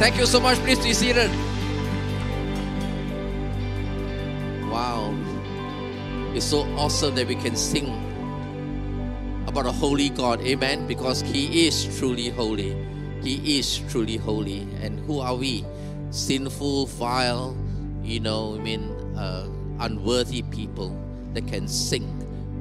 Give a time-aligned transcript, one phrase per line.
[0.00, 0.56] Thank you so much.
[0.60, 1.28] Please be seated.
[4.72, 5.12] Wow.
[6.32, 7.92] It's so awesome that we can sing
[9.46, 10.40] about a holy God.
[10.40, 10.86] Amen.
[10.86, 12.74] Because He is truly holy.
[13.20, 14.60] He is truly holy.
[14.80, 15.66] And who are we?
[16.08, 17.54] Sinful, vile,
[18.02, 18.88] you know, I mean,
[19.18, 19.48] uh,
[19.80, 20.96] unworthy people
[21.34, 22.08] that can sing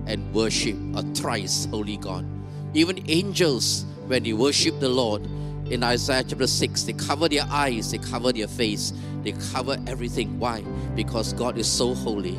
[0.07, 2.25] and worship a thrice holy God.
[2.73, 5.25] Even angels, when they worship the Lord,
[5.69, 8.91] in Isaiah chapter 6, they cover their eyes, they cover their face,
[9.23, 10.39] they cover everything.
[10.39, 10.61] Why?
[10.95, 12.37] Because God is so holy.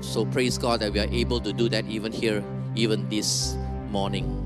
[0.00, 3.56] So praise God that we are able to do that even here, even this
[3.90, 4.40] morning.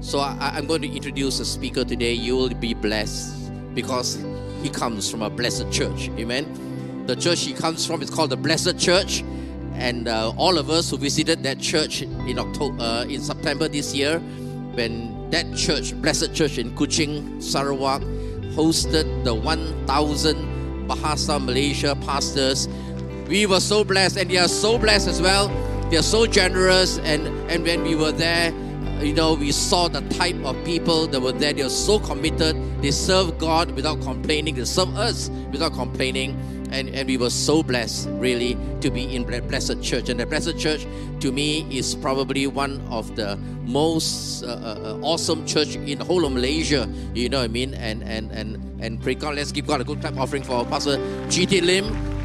[0.00, 2.14] So I, am going to introduce a speaker today.
[2.14, 4.18] You will be blessed because
[4.62, 6.08] he comes from a blessed church.
[6.18, 7.04] Amen.
[7.06, 9.22] The church he comes from is called the Blessed Church,
[9.74, 13.94] and uh, all of us who visited that church in October, uh, in September this
[13.94, 14.20] year,
[14.74, 18.02] when that church, Blessed Church in Kuching, Sarawak,
[18.54, 22.68] hosted the 1,000 Bahasa Malaysia pastors.
[23.28, 25.48] We were so blessed, and they are so blessed as well.
[25.90, 28.52] They are so generous, and and when we were there
[29.02, 31.52] you know, we saw the type of people that were there.
[31.52, 32.56] They were so committed.
[32.82, 34.54] They serve God without complaining.
[34.54, 36.38] They serve us without complaining.
[36.70, 40.08] And, and we were so blessed, really, to be in Blessed Church.
[40.08, 40.86] And the Blessed Church,
[41.20, 46.04] to me, is probably one of the most uh, uh, uh awesome church in the
[46.04, 46.88] whole of Malaysia.
[47.14, 47.74] You know what I mean?
[47.74, 49.34] And and and and pray God.
[49.34, 50.98] Let's give God a good clap offering for Pastor
[51.28, 51.60] G.T.
[51.60, 52.19] Lim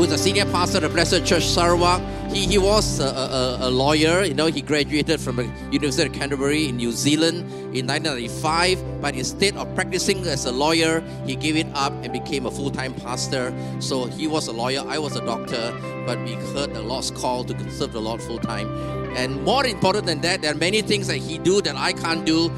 [0.00, 2.00] who's a senior pastor of Blessed Church Sarawak.
[2.32, 6.14] He, he was a, a, a, lawyer, you know, he graduated from the University of
[6.14, 7.40] Canterbury in New Zealand
[7.76, 12.46] in 1995, but instead of practicing as a lawyer, he gave it up and became
[12.46, 13.52] a full-time pastor.
[13.78, 15.70] So he was a lawyer, I was a doctor,
[16.06, 18.70] but we heard the Lord's call to serve the Lord full-time.
[19.16, 22.24] And more important than that, there are many things that he do that I can't
[22.24, 22.50] do,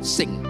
[0.00, 0.44] sing.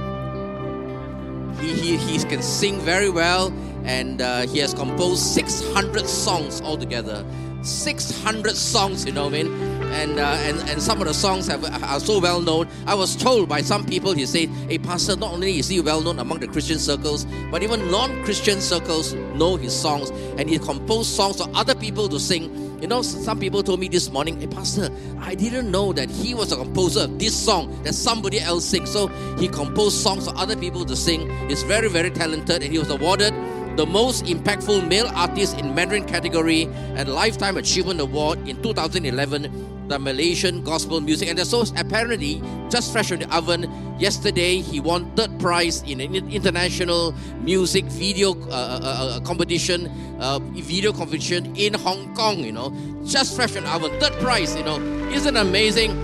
[1.61, 3.53] He, he, he can sing very well
[3.89, 7.25] and uh, he has composed 600 songs altogether.
[7.63, 9.63] 600 songs, you know what I mean?
[9.93, 12.69] And, uh, and, and some of the songs have, are so well known.
[12.87, 16.03] I was told by some people, he said, Hey, Pastor, not only is he well
[16.03, 20.11] known among the Christian circles, but even non Christian circles know his songs.
[20.37, 22.67] And he composed songs for other people to sing.
[22.81, 26.35] You know, some people told me this morning, Hey, Pastor, I didn't know that he
[26.35, 28.91] was a composer of this song that somebody else sings.
[28.93, 31.29] So he composed songs for other people to sing.
[31.49, 33.35] He's very, very talented, and he was awarded
[33.79, 36.65] the most impactful male artist in Mandarin category
[36.99, 41.29] and Lifetime Achievement Award in 2011, the Malaysian Gospel Music.
[41.29, 46.13] And so apparently, just fresh from the oven, yesterday he won third prize in an
[46.29, 49.87] international music video uh, uh, uh, uh competition,
[50.19, 52.75] uh, video competition in Hong Kong, you know,
[53.07, 54.81] just fresh from the oven, third prize, you know.
[55.15, 55.95] Isn't amazing?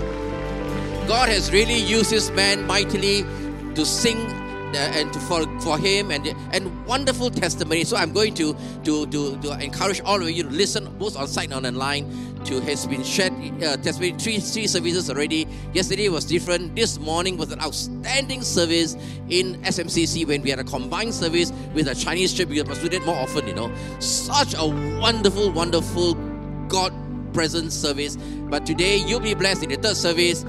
[1.09, 3.25] God has really used this man mightily
[3.75, 4.44] to sing
[4.75, 7.85] uh, and to, for, for him and and wonderful testimony.
[7.85, 8.55] So I'm going to,
[8.85, 12.05] to to to encourage all of you to listen both on site and online
[12.45, 15.47] to has been shared uh, testimony three three services already.
[15.73, 16.77] Yesterday was different.
[16.77, 18.97] This morning was an outstanding service
[19.29, 22.49] in SMCC when we had a combined service with a Chinese church.
[22.49, 23.73] We pursue it more often, you know.
[23.99, 24.67] Such a
[25.01, 26.15] wonderful, wonderful
[26.69, 26.93] God
[27.33, 28.17] present service.
[28.17, 30.45] But today you'll be blessed in the third service.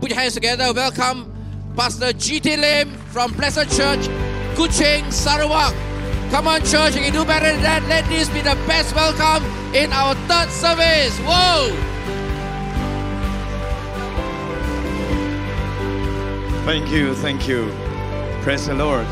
[0.00, 0.72] Put your hands together.
[0.72, 1.37] Welcome
[1.78, 2.56] Pastor G.T.
[2.56, 4.08] Lim from Blessed Church,
[4.56, 5.72] Kuching, Sarawak.
[6.28, 7.84] Come on, church, you can do better than that.
[7.88, 11.16] Let this be the best welcome in our third service.
[11.20, 11.70] Whoa!
[16.64, 17.72] Thank you, thank you.
[18.42, 19.06] Praise the Lord.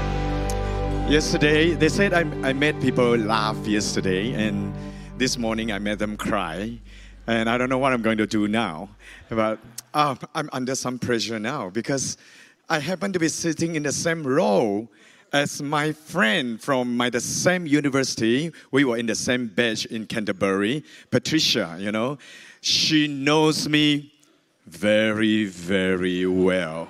[1.09, 4.75] Yesterday, they said I, I made people laugh yesterday, and
[5.19, 6.81] this morning I made them cry.
[7.29, 8.89] And I don't know what I'm going to do now,
[9.29, 9.61] but
[9.95, 12.19] uh, I'm under some pressure now because
[12.69, 14.89] I happen to be sitting in the same row
[15.33, 18.51] as my friend from my the same university.
[18.73, 20.83] We were in the same batch in Canterbury,
[21.13, 22.19] Patricia, you know.
[22.63, 24.13] She knows me
[24.67, 26.89] very, very well.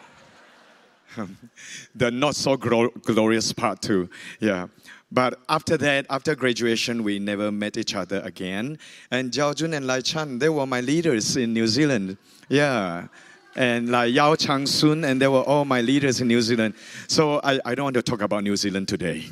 [1.94, 4.08] the not so glorious part too,
[4.40, 4.68] yeah.
[5.12, 8.78] But after that, after graduation, we never met each other again.
[9.10, 12.16] And Jiao Jun and Lai Chan, they were my leaders in New Zealand.
[12.48, 13.08] Yeah
[13.56, 16.74] and like Yao Chang Sun, and they were all my leaders in New Zealand.
[17.08, 19.24] So I, I don't want to talk about New Zealand today.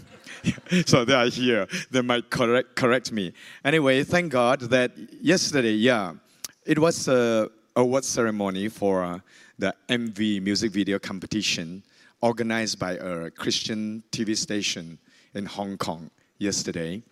[0.87, 1.67] so they are here.
[1.91, 3.32] They might correct, correct me.
[3.65, 6.15] Anyway, thank God that yesterday, yeah,
[6.65, 9.19] it was a award ceremony for uh,
[9.59, 11.82] the MV music video competition
[12.20, 14.99] organized by a Christian TV station
[15.35, 17.03] in Hong Kong yesterday.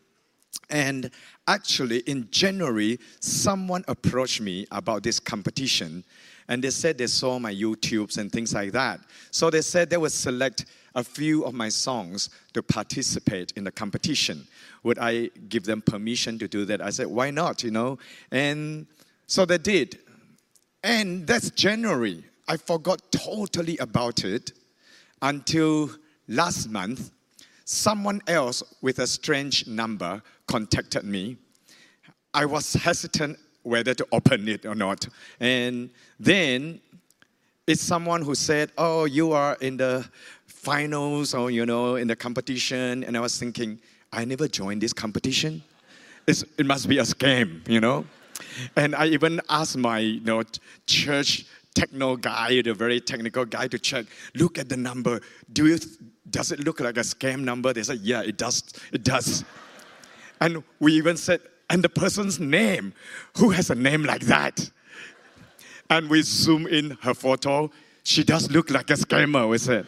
[0.71, 1.11] And
[1.47, 6.05] actually, in January, someone approached me about this competition
[6.53, 9.01] and they said they saw my YouTubes and things like that.
[9.31, 13.73] So they said they would select a few of my songs to participate in the
[13.73, 14.47] competition.
[14.83, 16.83] Would I give them permission to do that?
[16.83, 17.99] I said, why not, you know?
[18.31, 18.87] And
[19.27, 19.99] so they did.
[20.85, 22.23] And that's January.
[22.47, 24.53] I forgot totally about it
[25.23, 25.91] until
[26.29, 27.13] last month.
[27.65, 31.39] Someone else with a strange number contacted me.
[32.35, 35.09] I was hesitant whether to open it or not.
[35.41, 36.81] And then
[37.67, 40.09] it's someone who said, Oh, you are in the
[40.47, 43.05] finals or, you know, in the competition.
[43.05, 43.79] And I was thinking,
[44.13, 45.63] I never joined this competition.
[46.27, 48.05] It's, it must be a scam, you know?
[48.77, 50.43] And I even asked my, you know,
[50.87, 55.21] church techno guy, the very technical guy to check, look at the number.
[55.53, 55.79] Do you,
[56.31, 57.73] does it look like a scam number?
[57.73, 58.63] They said, yeah, it does.
[58.93, 59.45] It does.
[60.41, 61.41] And we even said,
[61.73, 62.93] and the person's name,
[63.39, 64.71] who has a name like that?
[65.89, 67.71] And we zoom in her photo.
[68.05, 69.87] She does look like a scammer, we said.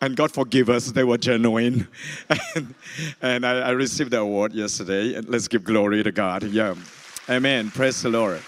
[0.00, 1.88] And God forgive us, they were genuine.
[2.54, 2.74] and,
[3.20, 5.14] and I, I received the award yesterday.
[5.14, 6.44] And let's give glory to God.
[6.44, 6.74] Yeah.
[7.28, 7.70] Amen.
[7.70, 8.40] Praise the Lord.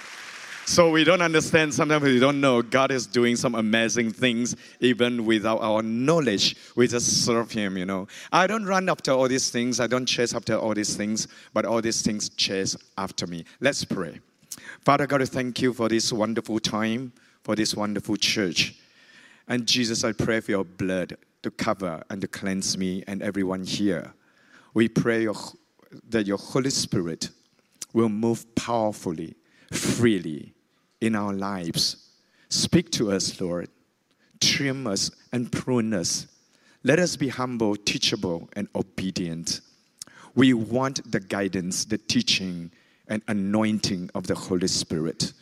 [0.66, 5.26] So we don't understand, sometimes we don't know God is doing some amazing things even
[5.26, 6.56] without our knowledge.
[6.74, 8.08] We just serve Him, you know.
[8.32, 11.66] I don't run after all these things, I don't chase after all these things, but
[11.66, 13.44] all these things chase after me.
[13.60, 14.20] Let's pray.
[14.80, 17.12] Father God, thank you for this wonderful time,
[17.42, 18.74] for this wonderful church.
[19.46, 23.64] And Jesus, I pray for your blood to cover and to cleanse me and everyone
[23.64, 24.14] here.
[24.72, 25.36] We pray your,
[26.08, 27.28] that your Holy Spirit
[27.92, 29.36] will move powerfully,
[29.70, 30.53] freely
[31.04, 31.96] in our lives.
[32.48, 33.68] Speak to us, Lord.
[34.40, 36.26] Trim us and prune us.
[36.82, 39.60] Let us be humble, teachable, and obedient.
[40.34, 42.70] We want the guidance, the teaching,
[43.08, 45.32] and anointing of the Holy Spirit.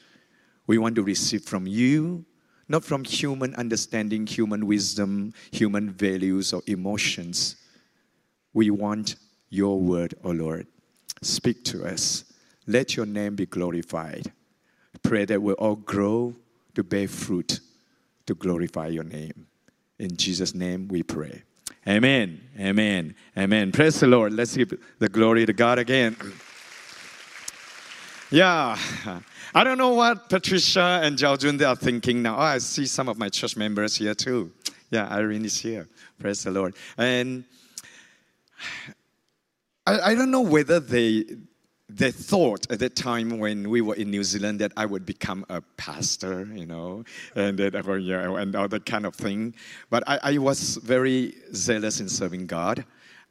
[0.66, 2.24] We want to receive from you,
[2.68, 7.56] not from human understanding, human wisdom, human values, or emotions.
[8.52, 9.16] We want
[9.48, 10.66] your word, O oh Lord.
[11.22, 12.24] Speak to us.
[12.66, 14.32] Let your name be glorified.
[15.02, 16.34] Pray that we'll all grow
[16.74, 17.60] to bear fruit
[18.26, 19.46] to glorify your name.
[19.98, 21.42] In Jesus' name we pray.
[21.86, 22.40] Amen.
[22.58, 23.14] Amen.
[23.36, 23.72] Amen.
[23.72, 24.32] Praise the Lord.
[24.32, 26.16] Let's give the glory to God again.
[28.30, 28.78] Yeah.
[29.54, 32.36] I don't know what Patricia and Jiao they are thinking now.
[32.36, 34.52] Oh, I see some of my church members here too.
[34.90, 35.88] Yeah, Irene is here.
[36.18, 36.74] Praise the Lord.
[36.96, 37.44] And
[39.86, 41.24] I, I don't know whether they
[41.94, 45.44] they thought at that time when we were in New Zealand that I would become
[45.48, 47.04] a pastor, you know,
[47.34, 49.54] and that yeah, and all that kind of thing.
[49.90, 52.84] But I, I was very zealous in serving God.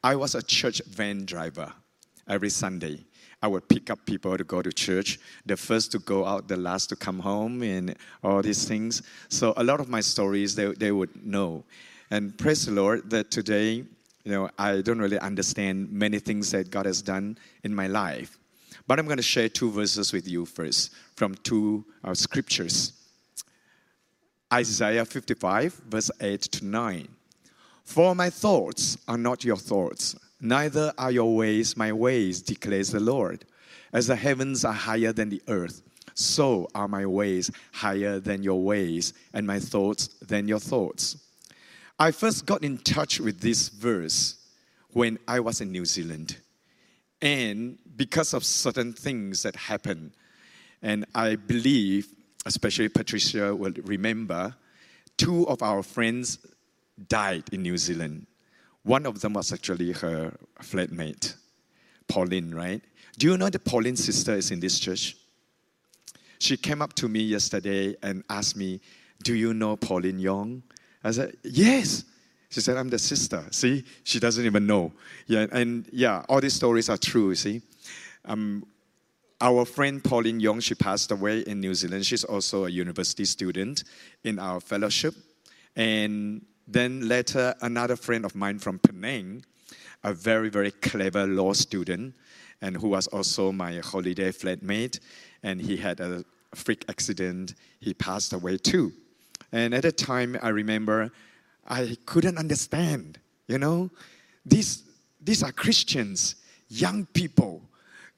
[0.04, 1.74] I was a church van driver
[2.28, 3.06] every Sunday.
[3.44, 6.58] I would pick up people to go to church, the first to go out, the
[6.58, 9.02] last to come home, and all these things.
[9.30, 11.64] So a lot of my stories they, they would know.
[12.12, 13.84] And praise the Lord that today,
[14.24, 18.38] you know, I don't really understand many things that God has done in my life.
[18.88, 22.94] But I'm going to share two verses with you first from two uh, scriptures
[24.54, 27.08] Isaiah 55, verse 8 to 9.
[27.86, 33.00] For my thoughts are not your thoughts, neither are your ways my ways, declares the
[33.00, 33.46] Lord.
[33.94, 35.82] As the heavens are higher than the earth,
[36.14, 41.18] so are my ways higher than your ways, and my thoughts than your thoughts.
[42.00, 44.36] I first got in touch with this verse
[44.92, 46.38] when I was in New Zealand.
[47.22, 50.12] And because of certain things that happened.
[50.82, 52.08] And I believe,
[52.46, 54.56] especially Patricia will remember,
[55.18, 56.40] two of our friends
[57.08, 58.28] died in New Zealand.
[58.84, 61.36] One of them was actually her flatmate,
[62.08, 62.82] Pauline, right?
[63.18, 65.16] Do you know that Pauline's sister is in this church?
[66.40, 68.80] She came up to me yesterday and asked me,
[69.24, 70.64] Do you know Pauline Young?
[71.04, 72.06] I said, Yes.
[72.50, 73.46] She said, I'm the sister.
[73.52, 74.92] See, she doesn't even know.
[75.26, 77.62] Yeah, and yeah, all these stories are true, see.
[78.26, 78.66] Um,
[79.40, 82.06] our friend Pauline Young, she passed away in New Zealand.
[82.06, 83.84] She's also a university student
[84.24, 85.16] in our fellowship.
[85.76, 89.44] And then later, another friend of mine from Penang,
[90.04, 92.14] a very, very clever law student,
[92.62, 95.00] and who was also my holiday flatmate,
[95.42, 96.24] and he had a
[96.54, 97.56] freak accident.
[97.80, 98.94] He passed away too.
[99.52, 101.12] And at the time, I remember
[101.68, 103.90] I couldn't understand, you know,
[104.46, 104.84] these,
[105.20, 106.36] these are Christians,
[106.70, 107.64] young people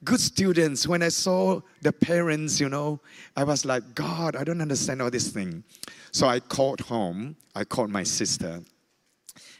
[0.04, 3.00] good students, when I saw the parents, you know,
[3.36, 5.64] I was like, God, I don't understand all this thing.
[6.12, 7.36] So I called home.
[7.54, 8.62] I called my sister.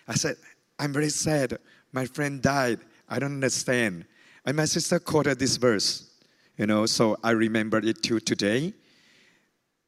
[0.07, 0.37] I said,
[0.79, 1.59] I'm very sad.
[1.93, 2.81] My friend died.
[3.09, 4.05] I don't understand.
[4.45, 6.11] And my sister quoted this verse,
[6.59, 8.75] you know, so I remembered it too today.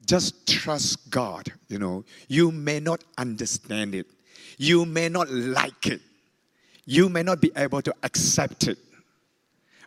[0.06, 2.04] Just trust God, you know.
[2.28, 4.06] You may not understand it.
[4.56, 6.00] You may not like it.
[6.84, 8.78] You may not be able to accept it.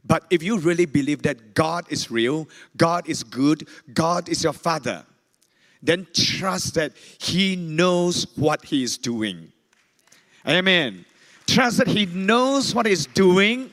[0.06, 4.54] But if you really believe that God is real, God is good, God is your
[4.54, 5.06] Father,
[5.82, 9.52] then trust that He knows what He is doing.
[10.48, 11.06] Amen.
[11.48, 13.72] Trust that He knows what He's doing.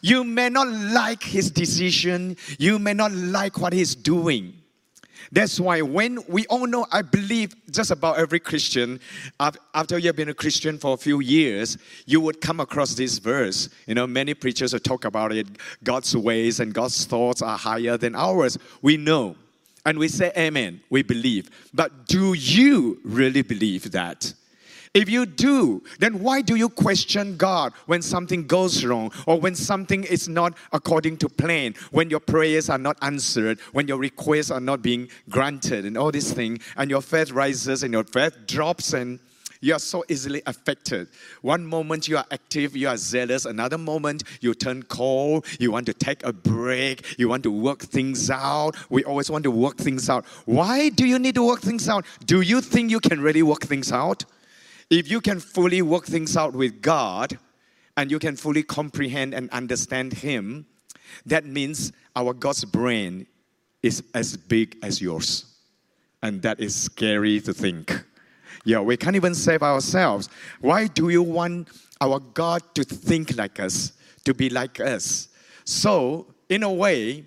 [0.00, 4.54] You may not like His decision, you may not like what He's doing.
[5.32, 9.00] That's why when we all know, I believe just about every Christian,
[9.40, 13.68] after you've been a Christian for a few years, you would come across this verse.
[13.86, 15.46] You know, many preachers will talk about it.
[15.82, 18.58] God's ways and God's thoughts are higher than ours.
[18.82, 19.36] We know.
[19.86, 20.80] And we say amen.
[20.88, 21.50] We believe.
[21.74, 24.32] But do you really believe that?
[24.94, 29.56] If you do, then why do you question God when something goes wrong or when
[29.56, 34.52] something is not according to plan, when your prayers are not answered, when your requests
[34.52, 38.36] are not being granted, and all these things, and your faith rises and your faith
[38.46, 39.18] drops, and
[39.60, 41.08] you are so easily affected.
[41.42, 43.46] One moment you are active, you are zealous.
[43.46, 45.46] Another moment you turn cold.
[45.58, 47.18] You want to take a break.
[47.18, 48.76] You want to work things out.
[48.90, 50.24] We always want to work things out.
[50.44, 52.04] Why do you need to work things out?
[52.26, 54.26] Do you think you can really work things out?
[54.96, 57.36] If you can fully work things out with God
[57.96, 60.66] and you can fully comprehend and understand Him,
[61.26, 63.26] that means our God's brain
[63.82, 65.46] is as big as yours.
[66.22, 68.04] And that is scary to think.
[68.64, 70.28] Yeah, we can't even save ourselves.
[70.60, 71.70] Why do you want
[72.00, 75.26] our God to think like us, to be like us?
[75.64, 77.24] So, in a way,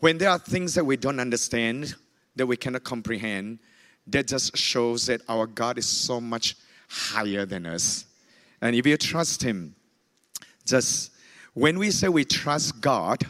[0.00, 1.94] when there are things that we don't understand,
[2.36, 3.58] that we cannot comprehend,
[4.06, 6.56] that just shows that our God is so much
[6.90, 8.04] higher than us.
[8.60, 9.74] And if you trust Him,
[10.66, 11.12] just
[11.54, 13.24] when we say we trust God,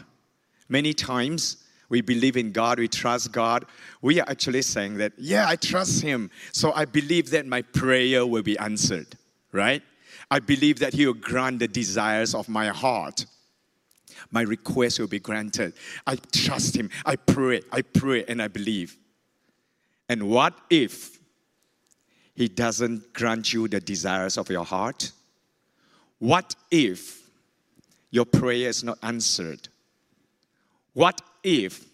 [0.67, 1.57] many times
[1.89, 3.65] we believe in God, we trust God,
[4.01, 6.31] we are actually saying that, yeah, I trust Him.
[6.51, 9.15] So I believe that my prayer will be answered,
[9.51, 9.83] right?
[10.29, 13.25] I believe that He will grant the desires of my heart.
[14.31, 15.73] My request will be granted.
[16.07, 16.89] I trust Him.
[17.05, 18.97] I pray, I pray, and I believe.
[20.09, 21.20] And what if
[22.35, 25.11] he doesn't grant you the desires of your heart?
[26.19, 27.21] What if
[28.09, 29.67] your prayer is not answered?
[30.93, 31.85] What if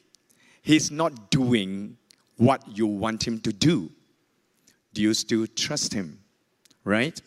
[0.62, 1.98] He's not doing
[2.36, 3.90] what you want Him to do?
[4.94, 6.20] Do you still trust Him?
[6.84, 7.22] Right?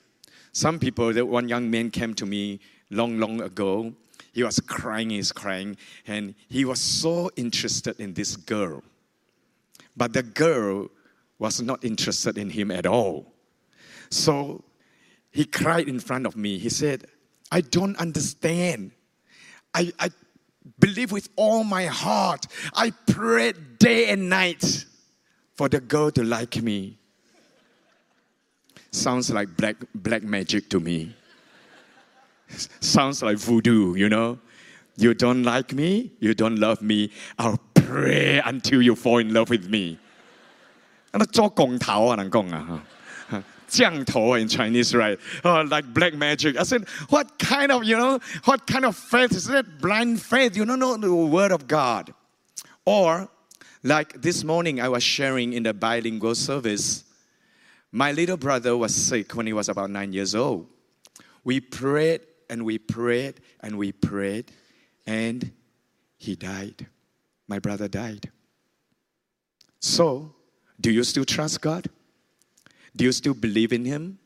[0.52, 3.94] Some people, that one young man came to me long, long ago.
[4.32, 5.76] He was crying, he's crying,
[6.06, 8.82] and he was so interested in this girl.
[9.96, 10.88] But the girl
[11.40, 13.32] was not interested in him at all.
[14.10, 14.62] So
[15.32, 16.58] he cried in front of me.
[16.58, 17.06] He said,
[17.50, 18.92] I don't understand.
[19.74, 20.10] I, I
[20.78, 22.46] believe with all my heart.
[22.74, 24.84] I prayed day and night
[25.54, 26.98] for the girl to like me.
[28.92, 31.14] Sounds like black, black magic to me.
[32.80, 34.38] Sounds like voodoo, you know?
[34.96, 37.10] You don't like me, you don't love me.
[37.38, 39.98] I'll pray until you fall in love with me.
[41.11, 42.83] 那做拱头啊，人讲啊，
[43.67, 45.17] 降头 in Chinese, right?
[45.43, 46.57] Oh, like black magic.
[46.57, 49.79] I said, what kind of, you know, what kind of faith is that?
[49.81, 50.55] Blind faith.
[50.55, 52.13] You don't know the word of God.
[52.85, 53.27] Or,
[53.83, 57.03] like this morning, I was sharing in the bilingual service.
[57.91, 60.67] My little brother was sick when he was about nine years old.
[61.43, 64.51] We prayed and we prayed and we prayed,
[65.07, 65.51] and
[66.17, 66.87] he died.
[67.47, 68.31] My brother died.
[69.79, 70.33] So,
[70.80, 71.88] do you still trust God?
[72.96, 74.18] Do you still believe in Him?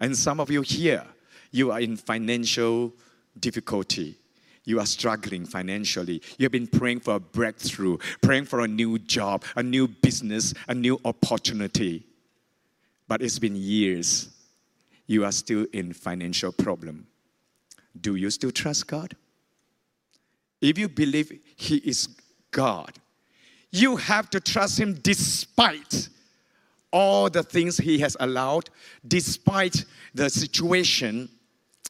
[0.00, 1.04] And some of you here,
[1.50, 2.92] you are in financial
[3.38, 4.16] difficulty.
[4.64, 6.20] You are struggling financially.
[6.36, 10.74] You've been praying for a breakthrough, praying for a new job, a new business, a
[10.74, 12.04] new opportunity.
[13.06, 14.28] But it's been years.
[15.06, 17.06] You are still in financial problem.
[17.98, 19.16] Do you still trust God?
[20.60, 22.08] If you believe He is
[22.50, 22.92] God,
[23.70, 26.08] you have to trust Him despite
[26.90, 28.70] all the things He has allowed,
[29.06, 29.84] despite
[30.14, 31.28] the situation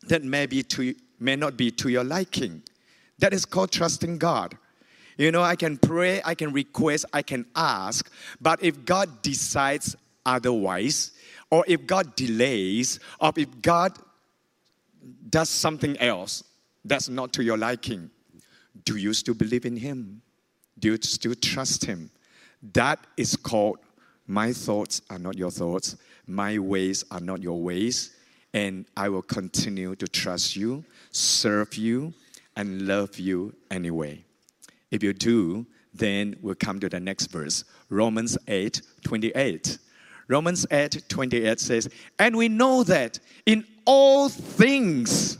[0.08, 2.62] that may, be to, may not be to your liking.
[3.18, 4.56] That is called trusting God.
[5.16, 9.96] You know, I can pray, I can request, I can ask, but if God decides
[10.24, 11.12] otherwise,
[11.50, 13.98] or if God delays, or if God
[15.28, 16.44] does something else
[16.84, 18.10] that's not to your liking,
[18.84, 20.22] do you still believe in Him?
[20.78, 22.10] Do you still trust Him?
[22.72, 23.78] That is called
[24.28, 28.14] my thoughts are not your thoughts, my ways are not your ways,
[28.52, 32.12] and I will continue to trust you, serve you,
[32.54, 34.22] and love you anyway.
[34.90, 39.78] If you do, then we'll come to the next verse Romans 8 28.
[40.28, 45.38] Romans 8 28 says, And we know that in all things,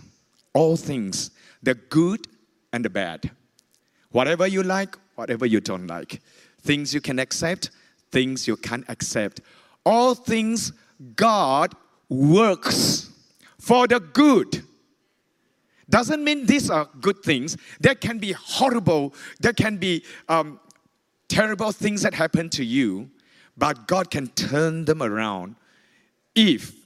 [0.54, 1.30] all things,
[1.62, 2.26] the good
[2.72, 3.30] and the bad,
[4.10, 6.22] whatever you like, whatever you don't like,
[6.62, 7.70] things you can accept,
[8.12, 9.40] things you can't accept,
[9.84, 10.72] all things
[11.16, 11.74] God
[12.08, 13.10] works
[13.58, 14.62] for the good.
[15.90, 17.56] Doesn't mean these are good things.
[17.80, 20.60] There can be horrible, there can be um,
[21.28, 23.10] terrible things that happen to you,
[23.56, 25.56] but God can turn them around
[26.36, 26.76] if,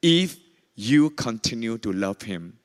[0.00, 0.38] if
[0.74, 2.57] you continue to love Him.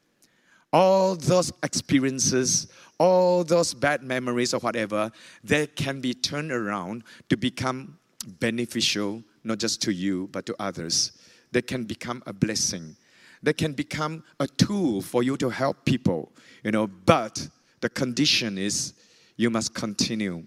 [0.73, 5.11] All those experiences, all those bad memories or whatever,
[5.43, 7.97] they can be turned around to become
[8.39, 11.11] beneficial, not just to you, but to others.
[11.51, 12.95] They can become a blessing.
[13.43, 16.31] They can become a tool for you to help people,
[16.63, 17.47] you know, but
[17.81, 18.93] the condition is
[19.35, 20.45] you must continue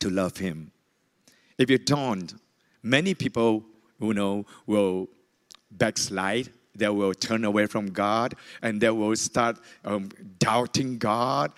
[0.00, 0.72] to love Him.
[1.56, 2.34] If you don't,
[2.82, 3.64] many people,
[4.00, 5.08] you know, will
[5.70, 6.50] backslide.
[6.78, 11.52] They will turn away from God and they will start um, doubting God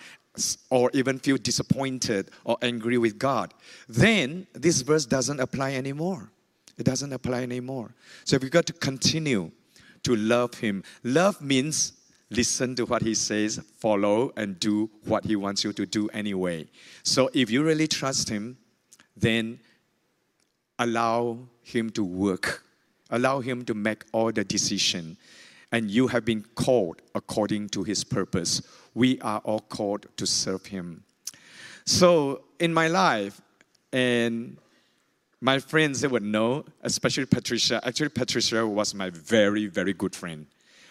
[0.69, 3.53] or even feel disappointed or angry with God.
[3.87, 6.31] Then this verse doesn't apply anymore.
[6.77, 7.93] It doesn't apply anymore.
[8.23, 9.51] So we've got to continue
[10.03, 10.83] to love Him.
[11.03, 11.93] Love means
[12.29, 16.67] listen to what He says, follow, and do what He wants you to do anyway.
[17.03, 18.57] So if you really trust Him,
[19.15, 19.59] then
[20.79, 22.63] allow Him to work,
[23.11, 25.17] allow Him to make all the decision.
[25.71, 28.61] And you have been called according to His purpose.
[28.93, 31.03] We are all called to serve Him.
[31.85, 33.41] So in my life,
[33.93, 34.57] and
[35.41, 37.81] my friends they would know, especially Patricia.
[37.85, 40.45] Actually, Patricia was my very, very good friend.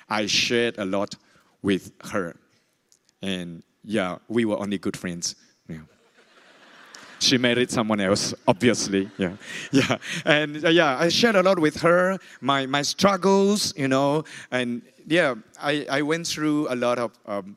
[0.09, 1.15] I shared a lot
[1.63, 2.37] with her.
[3.23, 5.37] And yeah, we were only good friends.
[5.69, 5.79] Yeah
[7.23, 9.11] she married someone else, obviously.
[9.19, 9.37] Yeah,
[9.73, 14.25] yeah, and uh, yeah, I shared a lot with her, my my struggles, you know,
[14.51, 17.13] and yeah, I I went through a lot of.
[17.27, 17.57] Um,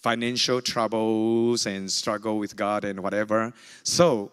[0.00, 3.52] financial troubles and struggle with God and whatever.
[3.82, 4.32] So,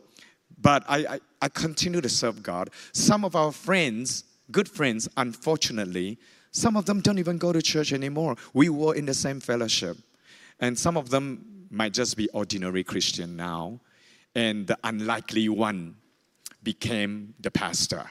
[0.61, 2.69] but I, I, I continue to serve God.
[2.93, 6.17] Some of our friends, good friends, unfortunately,
[6.51, 8.35] some of them don't even go to church anymore.
[8.53, 9.97] We were in the same fellowship.
[10.59, 13.79] And some of them might just be ordinary Christian now
[14.37, 15.95] and the unlikely one
[16.61, 18.05] became the pastor.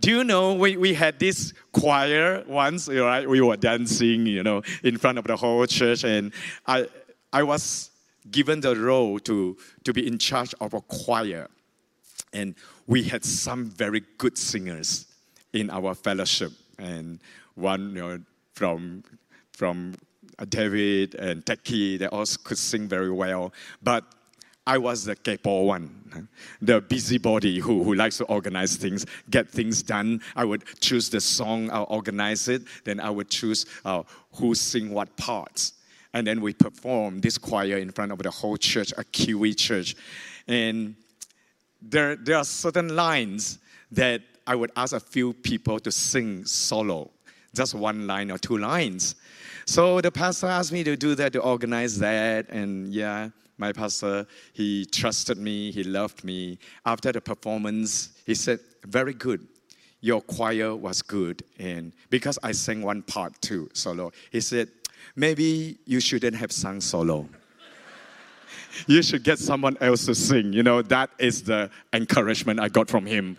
[0.00, 3.26] Do you know we, we had this choir once, right?
[3.26, 6.32] We were dancing, you know, in front of the whole church, and
[6.66, 6.86] I
[7.32, 7.90] I was
[8.30, 11.48] given the role to, to be in charge of a choir.
[12.32, 12.54] And
[12.86, 15.06] we had some very good singers
[15.52, 16.52] in our fellowship.
[16.78, 17.20] And
[17.54, 18.20] one, you know,
[18.54, 19.02] from
[19.52, 19.94] from
[20.48, 23.52] David and Teki, they all could sing very well.
[23.82, 24.04] But
[24.66, 26.28] I was the kepo one,
[26.60, 30.20] the busybody who, who likes to organize things, get things done.
[30.36, 32.62] I would choose the song, I'll organize it.
[32.84, 35.74] Then I would choose uh, who sing what parts.
[36.14, 39.96] And then we perform this choir in front of the whole church, a Kiwi church.
[40.46, 40.94] And
[41.80, 43.58] there, there are certain lines
[43.90, 47.10] that I would ask a few people to sing solo,
[47.52, 49.16] just one line or two lines.
[49.66, 53.30] So the pastor asked me to do that, to organize that, and yeah
[53.62, 56.58] my pastor, he trusted me, he loved me.
[56.84, 59.46] After the performance, he said, Very good.
[60.00, 61.44] Your choir was good.
[61.60, 64.68] And because I sang one part too, solo, he said,
[65.14, 67.28] Maybe you shouldn't have sung solo.
[68.88, 70.52] you should get someone else to sing.
[70.52, 73.36] You know, that is the encouragement I got from him.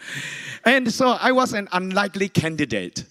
[0.63, 3.03] And so I was an unlikely candidate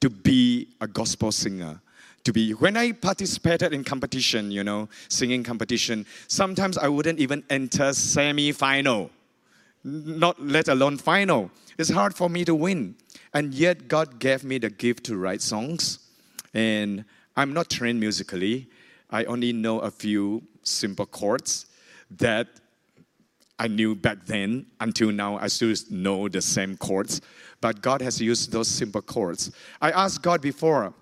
[0.00, 1.82] to be a gospel singer
[2.24, 2.52] to be.
[2.52, 9.10] When i participated in competition you know singing competition sometimes i wouldn't even enter semi-final.
[9.86, 11.50] Not let alone final.
[11.78, 12.96] It's hard for me to win.
[13.34, 15.98] And yet god gave me the gift to write songs.
[16.54, 17.04] And
[17.36, 18.68] i'm not trained musically.
[19.10, 21.66] I only know a few simple chords
[22.10, 22.48] that
[23.58, 24.66] I knew back then.
[24.80, 27.20] Until now, I still know the same chords,
[27.60, 29.52] but God has used those simple chords.
[29.80, 30.92] I asked God before,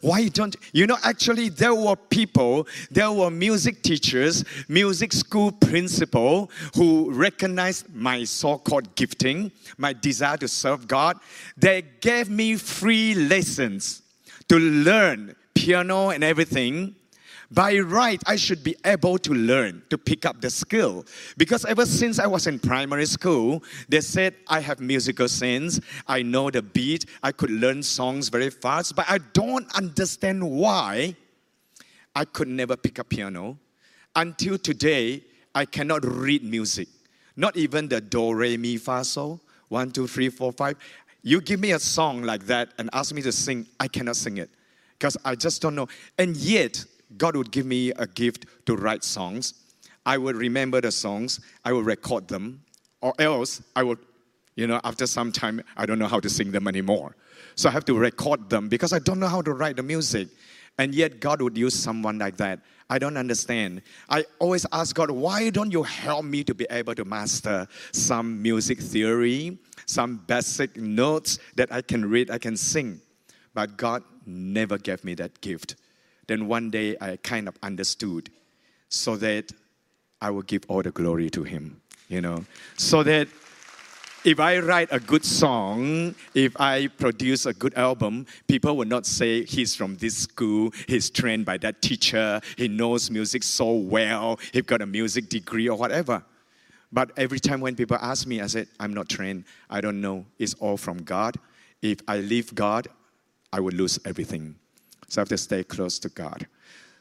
[0.00, 0.96] why don't you know?
[1.02, 8.94] Actually, there were people, there were music teachers, music school principal who recognized my so-called
[8.94, 11.18] gifting, my desire to serve God.
[11.56, 14.02] They gave me free lessons
[14.48, 16.94] to learn piano and everything
[17.50, 21.04] by right, I should be able to learn, to pick up the skill.
[21.36, 26.22] Because ever since I was in primary school, they said I have musical sense, I
[26.22, 31.16] know the beat, I could learn songs very fast, but I don't understand why
[32.14, 33.58] I could never pick up piano.
[34.16, 35.22] Until today,
[35.54, 36.88] I cannot read music.
[37.36, 40.76] Not even the do, re, mi, fa, sol one, two, three, four, five.
[41.22, 44.36] You give me a song like that and ask me to sing, I cannot sing
[44.36, 44.50] it
[44.98, 45.88] because I just don't know.
[46.18, 46.84] And yet,
[47.16, 49.54] God would give me a gift to write songs.
[50.06, 52.62] I would remember the songs, I would record them,
[53.00, 53.98] or else I would,
[54.56, 57.16] you know, after some time, I don't know how to sing them anymore.
[57.54, 60.28] So I have to record them because I don't know how to write the music.
[60.78, 62.60] And yet, God would use someone like that.
[62.90, 63.82] I don't understand.
[64.08, 68.42] I always ask God, why don't you help me to be able to master some
[68.42, 73.00] music theory, some basic notes that I can read, I can sing?
[73.54, 75.76] But God never gave me that gift.
[76.26, 78.30] Then one day I kind of understood
[78.88, 79.52] so that
[80.20, 82.44] I will give all the glory to Him, you know,
[82.76, 83.28] so that
[84.24, 89.04] if I write a good song, if I produce a good album, people will not
[89.04, 94.40] say he's from this school, he's trained by that teacher, he knows music so well,
[94.52, 96.24] he got a music degree or whatever.
[96.90, 100.24] But every time when people ask me, I said, I'm not trained, I don't know.
[100.38, 101.36] It's all from God.
[101.82, 102.88] If I leave God,
[103.52, 104.54] I would lose everything.
[105.08, 106.46] So I have to stay close to God.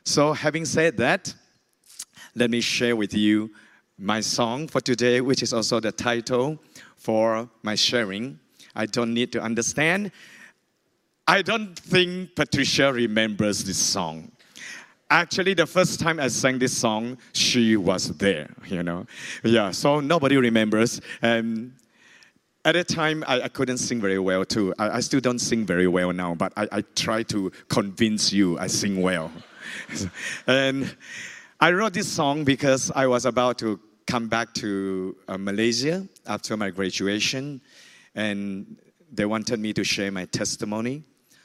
[0.05, 1.33] So, having said that,
[2.35, 3.51] let me share with you
[3.97, 6.59] my song for today, which is also the title
[6.97, 8.39] for my sharing.
[8.75, 10.11] I don't need to understand.
[11.27, 14.31] I don't think Patricia remembers this song.
[15.09, 19.05] Actually, the first time I sang this song, she was there, you know.
[19.43, 20.99] Yeah, so nobody remembers.
[22.65, 24.73] At that time, I, I, couldn't sing very well too.
[24.79, 28.57] I, I, still don't sing very well now, but I, I try to convince you
[28.57, 29.31] I sing well.
[30.47, 30.95] and
[31.59, 36.55] I wrote this song because I was about to come back to uh, Malaysia after
[36.55, 37.61] my graduation,
[38.15, 38.77] and
[39.11, 41.03] they wanted me to share my testimony.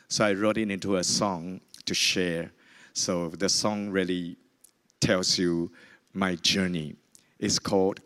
[0.08, 2.52] So I wrote it into a song to share.
[2.92, 4.36] So the song really
[5.00, 5.70] tells you
[6.14, 6.94] my journey.
[7.38, 8.00] It's called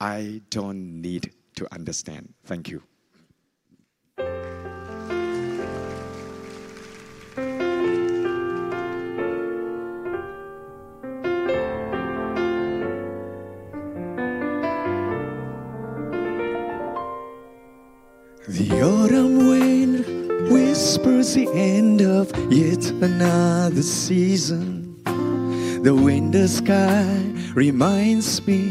[0.00, 2.34] I Don't Need to Understand.
[2.44, 2.82] Thank you.
[18.48, 25.02] The autumn wind whispers the end of yet another season.
[25.82, 28.68] The winter sky reminds me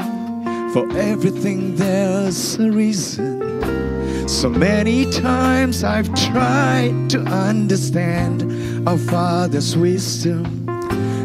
[0.76, 4.28] for everything there's a reason.
[4.28, 8.44] So many times I've tried to understand
[8.86, 10.68] our Father's wisdom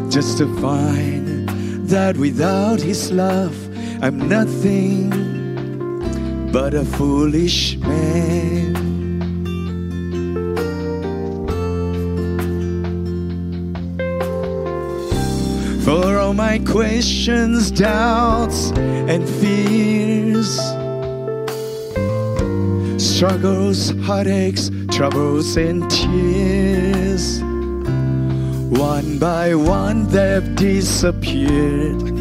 [0.09, 1.49] just to find
[1.89, 3.53] that without His love
[4.01, 5.09] I'm nothing
[6.53, 8.50] but a foolish man.
[16.33, 20.57] My questions, doubts, and fears,
[23.01, 27.41] struggles, heartaches, troubles, and tears,
[28.69, 32.11] one by one they've disappeared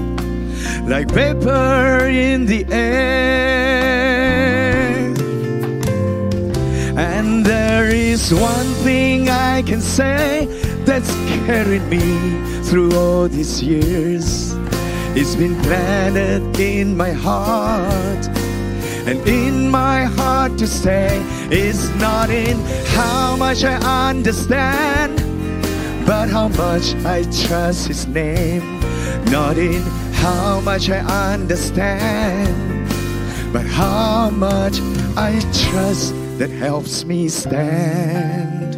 [0.91, 3.81] like vapor in the air.
[6.99, 10.47] And there is one thing I can say
[10.85, 11.15] that's
[11.47, 14.53] carried me through all these years.
[15.19, 18.29] It's been planted in my heart.
[19.09, 22.57] And in my heart to stay is not in
[22.95, 23.75] how much I
[24.09, 25.17] understand,
[26.07, 28.63] but how much I trust His name.
[29.25, 29.83] Not in
[30.23, 31.01] how much I
[31.33, 32.89] understand,
[33.53, 34.79] but how much
[35.17, 35.41] I
[35.73, 38.70] trust that helps me stand.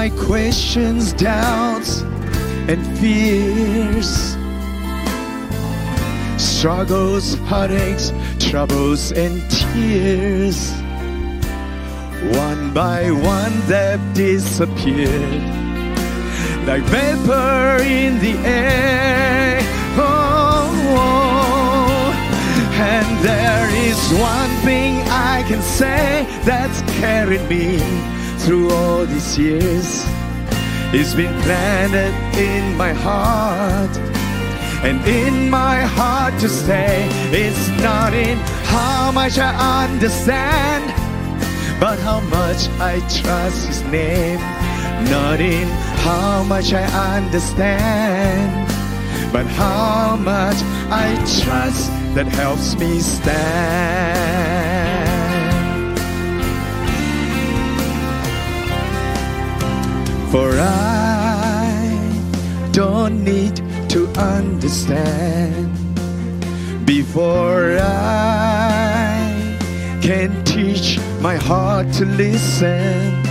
[0.00, 2.00] My questions, doubts,
[2.70, 4.10] and fears
[6.38, 10.72] struggles, heartaches, troubles, and tears.
[12.46, 15.42] One by one they've disappeared
[16.66, 19.58] like vapor in the air.
[19.98, 20.64] Oh,
[20.96, 22.12] oh.
[22.94, 28.19] And there is one thing I can say that's carried me
[28.50, 30.04] through all these years.
[30.92, 33.96] It's been planted in my heart
[34.82, 37.06] and in my heart to stay.
[37.30, 38.38] It's not in
[38.74, 39.52] how much I
[39.84, 40.84] understand,
[41.78, 44.40] but how much I trust His name.
[45.14, 45.68] Not in
[46.06, 46.86] how much I
[47.18, 48.66] understand,
[49.32, 50.58] but how much
[50.90, 51.06] I
[51.40, 51.86] trust
[52.16, 54.59] that helps me stand.
[60.30, 63.56] For I don't need
[63.88, 65.74] to understand.
[66.86, 69.58] Before I
[70.00, 73.24] can teach my heart to listen.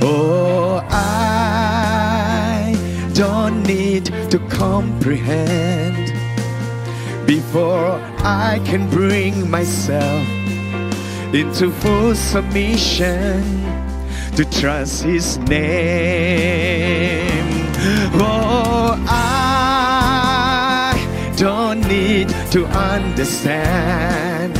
[0.00, 2.74] Oh, I
[3.12, 6.14] don't need to comprehend.
[7.26, 10.26] Before I can bring myself
[11.34, 13.65] into full submission
[14.36, 16.76] to trust His name.
[18.12, 20.92] Oh, I
[21.38, 24.52] don't need to understand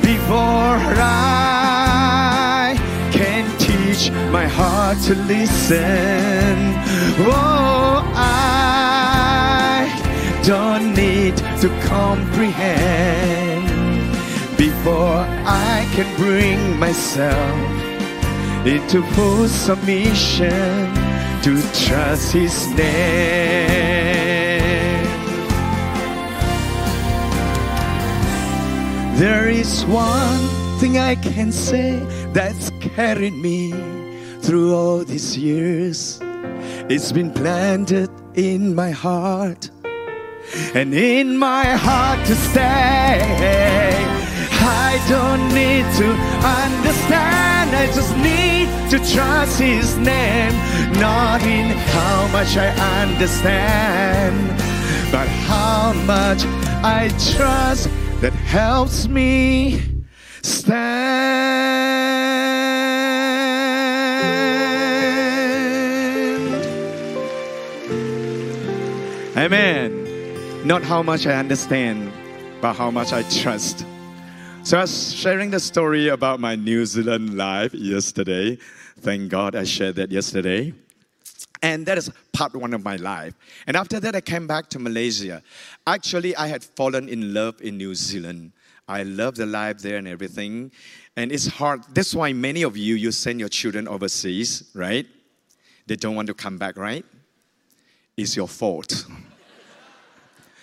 [0.00, 2.76] before I
[3.10, 6.74] can teach my heart to listen.
[7.18, 9.90] Oh, I
[10.44, 13.66] don't need to comprehend
[14.56, 17.73] before I can bring myself
[18.66, 20.50] into full submission
[21.42, 23.84] to trust His name.
[29.18, 30.48] There is one
[30.80, 32.00] thing I can say
[32.32, 33.72] that's carried me
[34.40, 36.18] through all these years.
[36.88, 39.70] It's been planted in my heart
[40.74, 43.20] and in my heart to stay.
[44.66, 46.08] I don't need to
[46.62, 50.52] understand, I just need to trust His name.
[51.00, 52.68] Not in how much I
[53.02, 54.48] understand,
[55.10, 56.44] but how much
[56.84, 57.88] I trust
[58.20, 59.80] that helps me
[60.42, 61.74] stand.
[69.36, 70.66] Amen.
[70.66, 72.12] Not how much I understand,
[72.60, 73.84] but how much I trust.
[74.64, 78.56] So I was sharing the story about my New Zealand life yesterday.
[79.00, 80.72] Thank God I shared that yesterday.
[81.60, 83.34] And that is part one of my life.
[83.66, 85.42] And after that, I came back to Malaysia.
[85.86, 88.52] Actually, I had fallen in love in New Zealand.
[88.88, 90.72] I love the life there and everything.
[91.14, 91.82] And it's hard.
[91.92, 95.06] That's why many of you, you send your children overseas, right?
[95.86, 97.04] They don't want to come back, right?
[98.16, 99.04] It's your fault.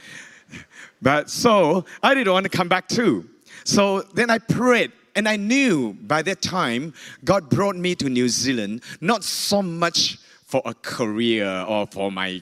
[1.04, 3.30] but so, I didn't want to come back too.
[3.64, 6.94] So then I prayed, and I knew by that time
[7.24, 12.42] God brought me to New Zealand, not so much for a career or for my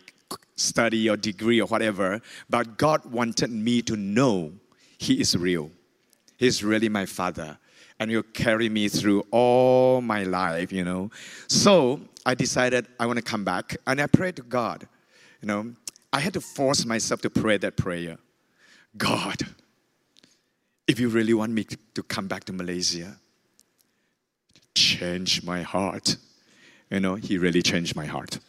[0.55, 4.51] study or degree or whatever, but God wanted me to know
[4.97, 5.71] He is real.
[6.37, 7.57] He's really my Father,
[7.99, 11.11] and He'll carry me through all my life, you know.
[11.47, 14.87] So I decided I want to come back, and I prayed to God.
[15.41, 15.73] You know,
[16.11, 18.17] I had to force myself to pray that prayer.
[18.97, 19.43] God,
[20.89, 23.15] if you really want me to come back to Malaysia,
[24.73, 26.17] change my heart.
[26.89, 28.39] You know, he really changed my heart.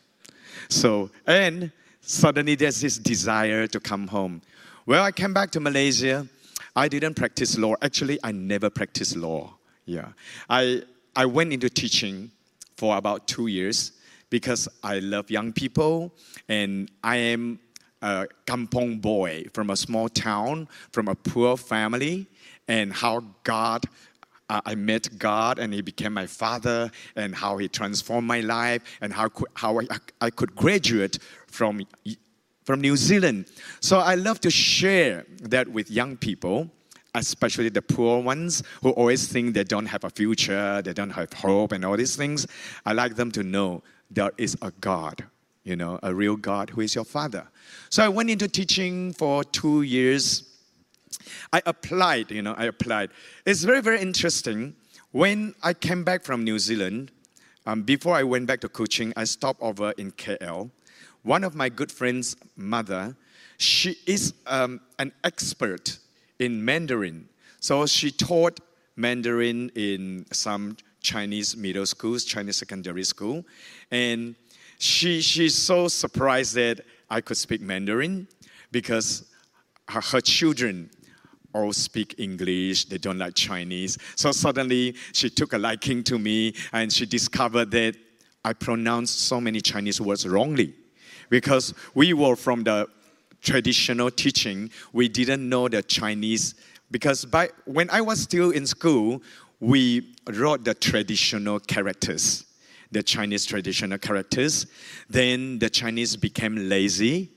[0.70, 4.40] So, and suddenly there's this desire to come home.
[4.86, 6.26] Well, I came back to Malaysia.
[6.74, 7.74] I didn't practice law.
[7.82, 9.58] Actually, I never practiced law.
[9.84, 10.08] Yeah.
[10.48, 12.30] I, I went into teaching
[12.78, 13.92] for about two years
[14.30, 16.10] because I love young people
[16.48, 17.58] and I am
[18.02, 22.26] a kampong boy from a small town, from a poor family,
[22.68, 23.84] and how God,
[24.48, 28.82] uh, I met God and He became my father, and how He transformed my life,
[29.00, 29.84] and how, how I,
[30.20, 31.82] I could graduate from,
[32.64, 33.46] from New Zealand.
[33.80, 36.70] So I love to share that with young people.
[37.12, 41.32] Especially the poor ones who always think they don't have a future, they don't have
[41.32, 42.46] hope, and all these things.
[42.86, 45.24] I like them to know there is a God
[45.64, 47.46] you know, a real God who is your father.
[47.90, 50.44] So I went into teaching for two years.
[51.52, 53.10] I applied, you know, I applied.
[53.44, 54.74] It's very, very interesting.
[55.12, 57.10] When I came back from New Zealand,
[57.66, 60.70] um, before I went back to Kuching, I stopped over in KL.
[61.22, 63.14] One of my good friends' mother,
[63.58, 65.98] she is um, an expert
[66.38, 67.28] in Mandarin.
[67.60, 68.60] So she taught
[68.96, 73.44] Mandarin in some Chinese middle schools, Chinese secondary school.
[73.90, 74.34] And
[74.80, 78.26] she, she's so surprised that I could speak Mandarin
[78.72, 79.30] because
[79.90, 80.88] her, her children
[81.52, 83.98] all speak English, they don't like Chinese.
[84.16, 87.94] So suddenly she took a liking to me and she discovered that
[88.42, 90.72] I pronounced so many Chinese words wrongly
[91.28, 92.88] because we were from the
[93.42, 96.54] traditional teaching, we didn't know the Chinese.
[96.90, 99.22] Because by, when I was still in school,
[99.60, 102.46] we wrote the traditional characters
[102.92, 104.66] the Chinese traditional characters.
[105.08, 107.30] Then the Chinese became lazy.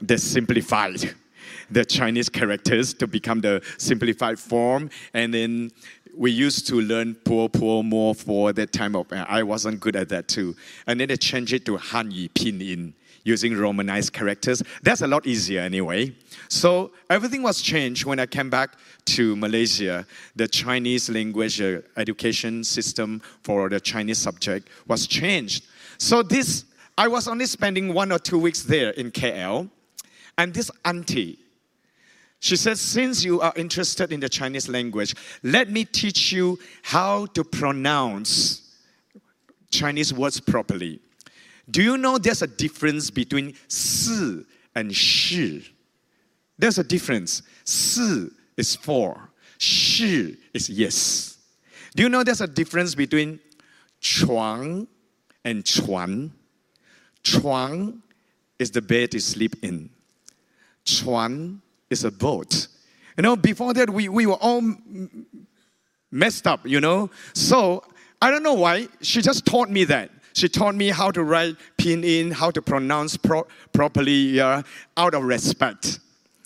[0.00, 1.14] They simplified
[1.70, 4.90] the Chinese characters to become the simplified form.
[5.14, 5.70] And then
[6.14, 10.08] we used to learn poor, poor, more for that time of, I wasn't good at
[10.10, 10.54] that too.
[10.86, 12.92] And then they changed it to Han Hanyu Pinyin
[13.24, 14.62] using Romanized characters.
[14.82, 16.14] That's a lot easier anyway.
[16.48, 20.06] So everything was changed when I came back to Malaysia.
[20.36, 25.64] The Chinese language uh, education system for the Chinese subject was changed.
[25.98, 26.64] So this,
[26.98, 29.70] I was only spending one or two weeks there in KL.
[30.38, 31.38] And this auntie,
[32.40, 37.26] she said, Since you are interested in the Chinese language, let me teach you how
[37.26, 38.62] to pronounce
[39.70, 41.00] Chinese words properly.
[41.70, 44.44] Do you know there's a difference between si
[44.74, 45.72] and shi?
[46.58, 47.42] There's a difference.
[47.64, 51.38] Si is for, shi is yes.
[51.94, 53.40] Do you know there's a difference between
[54.00, 54.86] chuang
[55.44, 56.32] and chuan?
[57.22, 58.02] Chuang
[58.58, 59.90] is the bed you sleep in.
[60.84, 62.68] Chuan is a boat.
[63.16, 64.62] You know, before that, we, we were all
[66.10, 67.10] messed up, you know.
[67.34, 67.84] So
[68.20, 68.88] I don't know why.
[69.00, 70.10] She just taught me that.
[70.34, 74.62] She taught me how to write pinyin, how to pronounce pro- properly, uh,
[74.96, 76.00] out of respect.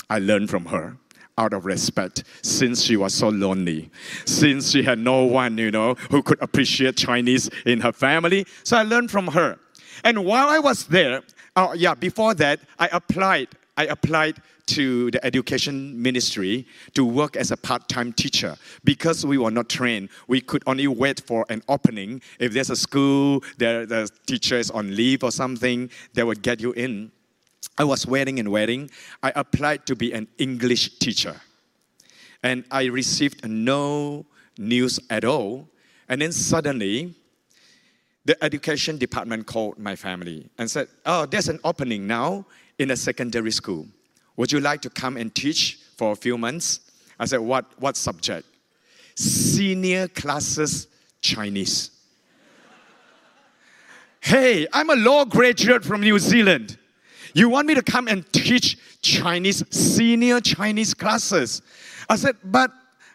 [0.09, 0.97] I learned from her
[1.39, 3.91] out of respect since she was so lonely,
[4.25, 8.47] since she had no one, you know, who could appreciate Chinese in her family.
[8.65, 9.59] So I learned from her.
[10.05, 11.23] And while I was there,
[11.55, 13.49] uh, yeah, before that, I applied.
[13.77, 19.51] I applied to the education ministry to work as a part-time teacher because we were
[19.51, 20.09] not trained.
[20.29, 22.23] We could only wait for an opening.
[22.39, 26.61] If there's a school, there, the teacher is on leave or something, they would get
[26.61, 27.13] you in.
[27.79, 28.91] I was waiting and waiting.
[29.23, 31.41] I applied to be an English teacher.
[32.43, 34.27] And I received no
[34.59, 35.69] news at all.
[36.09, 37.15] And then suddenly,
[38.25, 42.47] the education department called my family and said, Oh, there's an opening now
[42.79, 43.87] in a secondary school.
[44.37, 46.81] Would you like to come and teach for a few months?
[47.19, 48.47] I said, What, what subject?
[49.15, 50.89] Senior classes
[51.21, 51.91] Chinese.
[54.21, 56.79] hey, I'm a law graduate from New Zealand.
[57.33, 61.63] You want me to come and teach Chinese, senior Chinese classes?
[62.09, 62.71] I said, But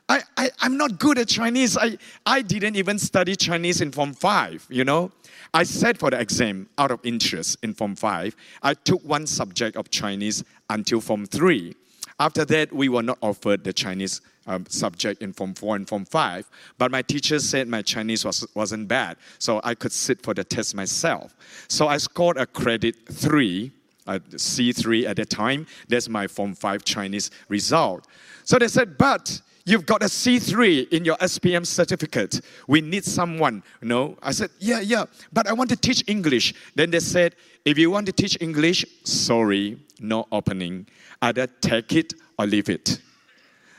[0.10, 1.78] I, I, I'm not good at Chinese.
[1.78, 5.12] I, I didn't even study Chinese in Form 5, you know.
[5.54, 8.36] I sat for the exam out of interest in Form 5.
[8.64, 11.76] I took one subject of Chinese until Form 3.
[12.20, 16.06] After that, we were not offered the Chinese um, subject in Form 4 and Form
[16.06, 16.50] 5.
[16.78, 20.44] But my teacher said my Chinese was, wasn't bad, so I could sit for the
[20.44, 21.36] test myself.
[21.68, 23.72] So I scored a credit 3,
[24.08, 25.68] a C3 at the time.
[25.90, 28.08] That's my Form 5 Chinese result.
[28.46, 32.42] So they said, but You've got a C3 in your SPM certificate.
[32.68, 34.18] We need someone, know.
[34.22, 36.54] I said, yeah, yeah, but I want to teach English.
[36.76, 40.88] Then they said, if you want to teach English, sorry, no opening.
[41.22, 43.00] Either take it or leave it.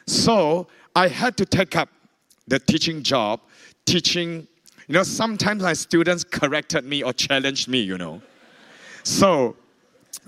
[0.07, 1.89] So I had to take up
[2.47, 3.41] the teaching job,
[3.85, 4.47] teaching.
[4.89, 8.23] You know, sometimes my students corrected me or challenged me, you know.
[9.03, 9.57] So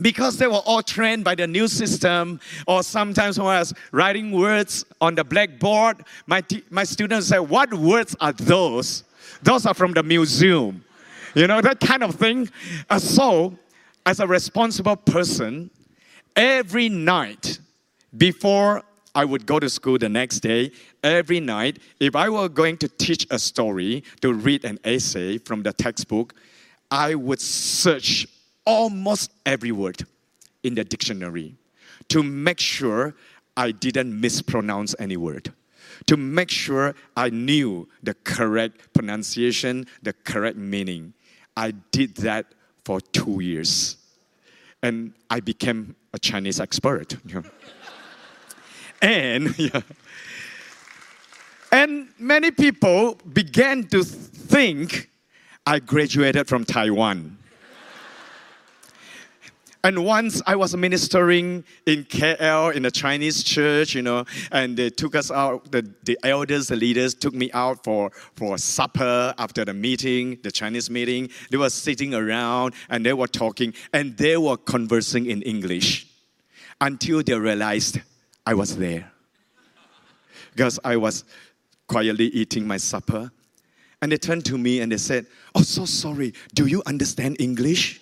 [0.01, 4.33] because they were all trained by the new system, or sometimes when I was writing
[4.33, 9.05] words on the blackboard, my, t- my students said, What words are those?
[9.43, 10.85] Those are from the museum.
[11.35, 12.49] You know, that kind of thing.
[12.89, 13.59] Uh, so,
[14.07, 15.71] as a responsible person,
[16.37, 17.59] every night
[18.17, 18.83] before
[19.15, 22.89] I would go to school the next day, every night, if I were going to
[22.89, 26.35] teach a story, to read an essay from the textbook,
[26.91, 28.27] I would search
[28.65, 30.05] almost every word
[30.63, 31.55] in the dictionary
[32.09, 33.15] to make sure
[33.57, 35.53] I didn't mispronounce any word,
[36.07, 41.15] to make sure I knew the correct pronunciation, the correct meaning.
[41.57, 42.47] I did that
[42.85, 43.97] for two years.
[44.83, 47.17] And I became a Chinese expert.
[49.03, 49.83] And, yeah.
[51.71, 55.11] and many people began to think
[55.67, 57.37] I graduated from Taiwan.
[59.85, 64.89] And once I was ministering in KL in a Chinese church, you know, and they
[64.89, 69.63] took us out, the, the elders, the leaders took me out for, for supper after
[69.63, 71.29] the meeting, the Chinese meeting.
[71.51, 76.07] They were sitting around and they were talking and they were conversing in English
[76.81, 78.01] until they realized
[78.47, 79.13] I was there.
[80.53, 81.25] Because I was
[81.89, 83.31] quietly eating my supper.
[84.01, 88.01] And they turned to me and they said, Oh, so sorry, do you understand English?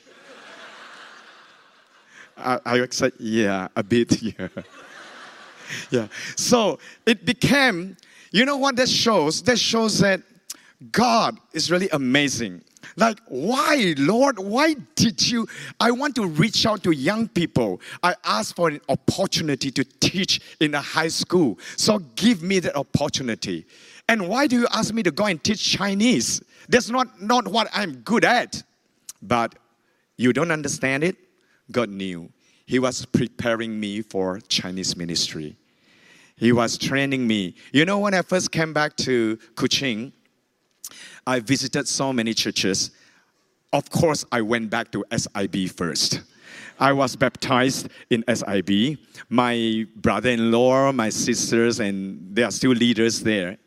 [2.43, 4.49] I, I said, yeah, a bit, yeah.
[5.91, 6.09] yeah.
[6.37, 7.97] So it became,
[8.31, 9.43] you know what that shows?
[9.43, 10.21] That shows that
[10.91, 12.63] God is really amazing.
[12.97, 14.39] like, why, Lord?
[14.39, 15.47] Why did you?
[15.79, 17.81] I want to reach out to young people.
[18.03, 21.59] I asked for an opportunity to teach in a high school.
[21.77, 23.67] So give me that opportunity.
[24.09, 26.43] And why do you ask me to go and teach Chinese?
[26.69, 28.63] That's not, not what I'm good at.
[29.23, 29.55] But
[30.17, 31.17] you don't understand it?
[31.71, 32.31] God knew.
[32.67, 35.57] He was preparing me for Chinese ministry.
[36.37, 37.55] He was training me.
[37.73, 40.13] You know, when I first came back to Kuching,
[41.27, 42.91] I visited so many churches.
[43.73, 46.21] Of course, I went back to SIB first.
[46.79, 48.99] I was baptized in SIB.
[49.29, 53.59] My brother in law, my sisters, and they are still leaders there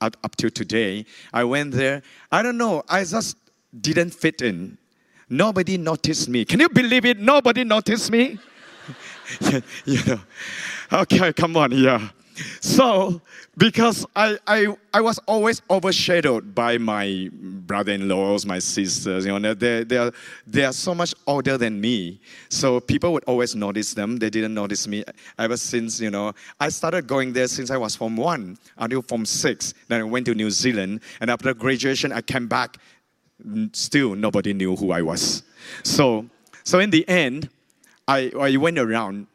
[0.00, 1.06] up, up to today.
[1.32, 2.02] I went there.
[2.30, 3.36] I don't know, I just
[3.80, 4.78] didn't fit in.
[5.34, 6.44] Nobody noticed me.
[6.44, 7.18] Can you believe it?
[7.18, 8.38] Nobody noticed me.
[9.84, 10.20] you know.
[10.92, 12.08] Okay, come on, yeah.
[12.60, 13.20] So,
[13.56, 19.84] because I, I, I was always overshadowed by my brother-in-laws, my sisters, you know, they,
[19.84, 20.12] they, are,
[20.46, 22.20] they are so much older than me.
[22.48, 24.16] So people would always notice them.
[24.16, 25.04] They didn't notice me
[25.38, 29.24] ever since, you know, I started going there since I was from one until from
[29.24, 29.74] six.
[29.88, 31.00] Then I went to New Zealand.
[31.20, 32.78] And after graduation, I came back.
[33.72, 35.42] Still, nobody knew who I was.
[35.82, 36.26] So,
[36.62, 37.50] so in the end,
[38.08, 39.26] I, I went around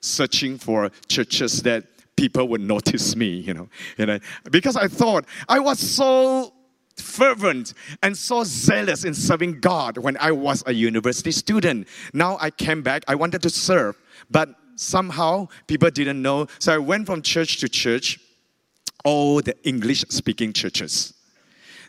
[0.00, 1.84] searching for churches that
[2.16, 4.18] people would notice me, you know, you know,
[4.50, 6.52] because I thought I was so
[6.96, 11.88] fervent and so zealous in serving God when I was a university student.
[12.12, 13.96] Now I came back, I wanted to serve,
[14.30, 16.46] but somehow people didn't know.
[16.58, 18.18] So I went from church to church,
[19.04, 21.14] all the English speaking churches.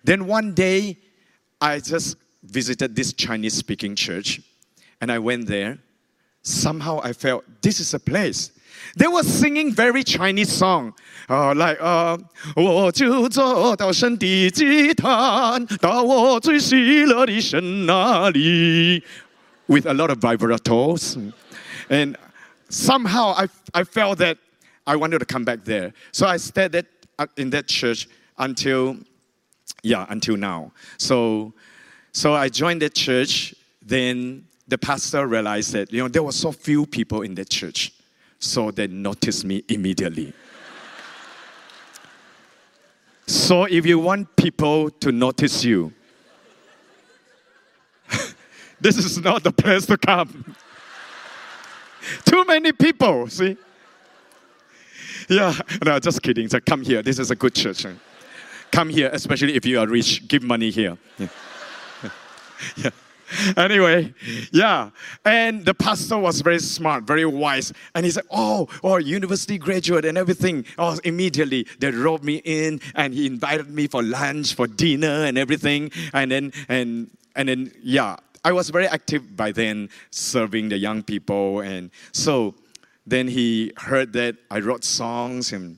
[0.04, 0.98] Then one day,
[1.61, 4.41] I just visited this Chinese speaking church
[5.01, 5.79] and I went there.
[6.43, 8.53] Somehow I felt this is a place
[8.95, 10.95] they were singing very Chinese song,
[11.29, 12.17] uh, like uh,
[12.55, 19.03] 我就走到神的祭坛，到我最喜乐的神那里，
[19.67, 21.17] with a lot of vibratos,
[21.89, 22.17] and
[22.69, 24.37] somehow I I felt that
[24.85, 26.87] I wanted to come back there, so I stayed that,
[27.19, 28.07] uh, in that church
[28.37, 28.99] until
[29.84, 30.72] yeah until now.
[30.98, 31.54] So
[32.12, 33.56] so I joined that church.
[33.82, 37.92] Then the pastor realized that you know there were so few people in that church
[38.42, 40.34] so they noticed me immediately.
[43.28, 45.94] so if you want people to notice you,
[48.82, 50.56] this is not the place to come.
[52.26, 53.56] Too many people, see?
[55.30, 55.54] Yeah,
[55.86, 56.50] no, just kidding.
[56.50, 57.04] So come here.
[57.04, 57.86] This is a good church.
[58.72, 60.28] Come here, especially if you are rich.
[60.28, 60.98] Give money here.
[61.18, 61.28] Yeah.
[62.78, 62.90] yeah.
[63.58, 64.14] anyway,
[64.52, 64.90] yeah.
[65.26, 67.74] And the pastor was very smart, very wise.
[67.96, 70.66] And he said, Oh, oh, university graduate and everything.
[70.78, 75.38] Oh, immediately they wrote me in and he invited me for lunch, for dinner and
[75.38, 75.92] everything.
[76.14, 81.04] And then, and, and then, yeah, I was very active by then, serving the young
[81.04, 81.60] people.
[81.60, 82.56] And so
[83.06, 85.78] then he heard that I wrote songs and,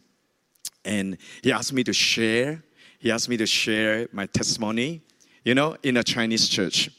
[0.86, 2.64] and he asked me to share.
[3.04, 5.02] He asked me to share my testimony,
[5.44, 6.90] you know, in a Chinese church.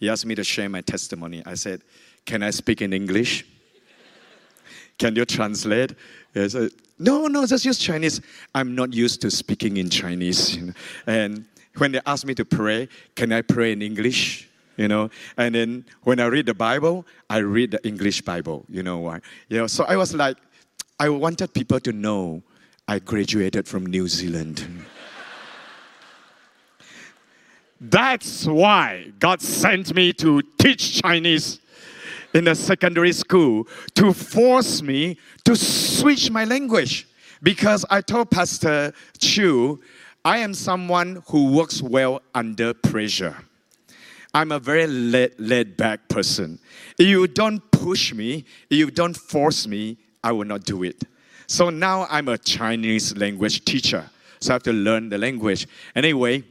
[0.00, 1.44] He asked me to share my testimony.
[1.46, 1.82] I said,
[2.26, 3.46] Can I speak in English?
[4.98, 5.94] Can you translate?
[6.34, 8.20] He said, No, no, just use Chinese.
[8.52, 10.58] I'm not used to speaking in Chinese.
[11.06, 11.44] And
[11.76, 14.48] when they asked me to pray, can I pray in English?
[14.76, 18.64] You know, and then when I read the Bible, I read the English Bible.
[18.68, 19.20] You know why?
[19.48, 20.36] You know, so I was like,
[20.98, 22.42] I wanted people to know
[22.88, 24.66] I graduated from New Zealand.
[27.90, 31.60] That's why God sent me to teach Chinese
[32.32, 37.06] in a secondary school to force me to switch my language.
[37.42, 39.80] Because I told Pastor Chu,
[40.24, 43.36] I am someone who works well under pressure.
[44.32, 46.58] I'm a very laid, laid back person.
[46.98, 51.04] If you don't push me, if you don't force me, I will not do it.
[51.46, 54.08] So now I'm a Chinese language teacher.
[54.40, 55.68] So I have to learn the language.
[55.94, 56.44] Anyway,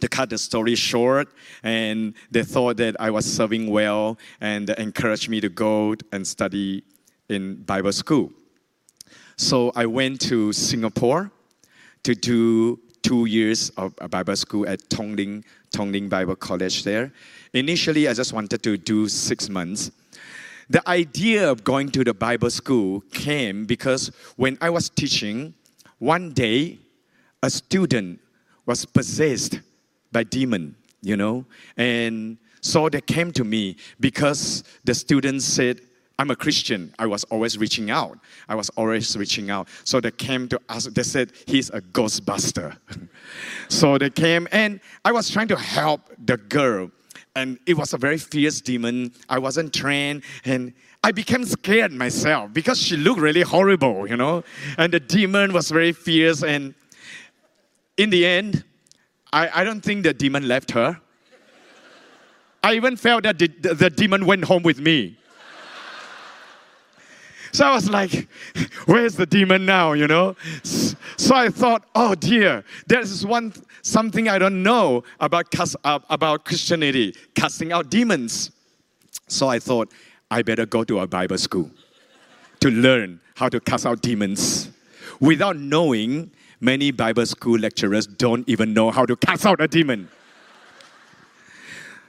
[0.00, 1.28] to cut the story short,
[1.62, 6.82] and they thought that I was serving well and encouraged me to go and study
[7.28, 8.32] in Bible school.
[9.36, 11.30] So I went to Singapore
[12.02, 17.12] to do two years of uh, Bible school at Tung Ling, Tongling Bible College there.
[17.54, 19.90] Initially, I just wanted to do six months.
[20.68, 25.54] The idea of going to the Bible school came because when I was teaching,
[25.98, 26.78] one day
[27.42, 28.20] a student
[28.66, 29.60] was possessed
[30.12, 31.44] by demon, you know.
[31.76, 35.80] And so they came to me because the students said,
[36.20, 36.92] I'm a Christian.
[36.98, 38.18] I was always reaching out.
[38.46, 39.68] I was always reaching out.
[39.84, 40.84] So they came to us.
[40.84, 42.76] They said he's a ghostbuster.
[43.68, 46.90] so they came, and I was trying to help the girl,
[47.34, 49.12] and it was a very fierce demon.
[49.30, 54.44] I wasn't trained, and I became scared myself because she looked really horrible, you know.
[54.76, 56.74] And the demon was very fierce, and
[57.96, 58.62] in the end,
[59.32, 61.00] I, I don't think the demon left her.
[62.62, 65.16] I even felt that the, the demon went home with me.
[67.52, 68.28] So I was like,
[68.86, 70.36] where's the demon now, you know?
[70.62, 73.52] So I thought, oh dear, there's one
[73.82, 75.46] something I don't know about,
[75.84, 78.50] uh, about Christianity, casting out demons.
[79.26, 79.92] So I thought,
[80.30, 81.70] I better go to a Bible school
[82.60, 84.70] to learn how to cast out demons.
[85.18, 86.30] Without knowing,
[86.60, 90.08] many Bible school lecturers don't even know how to cast out a demon.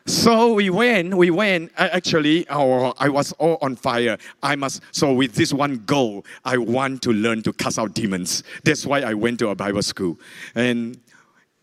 [0.06, 1.72] So we went, we went.
[1.78, 4.18] Actually, our, I was all on fire.
[4.42, 8.44] I must, so with this one goal, I want to learn to cast out demons.
[8.64, 10.20] That's why I went to a Bible school.
[10.56, 11.00] And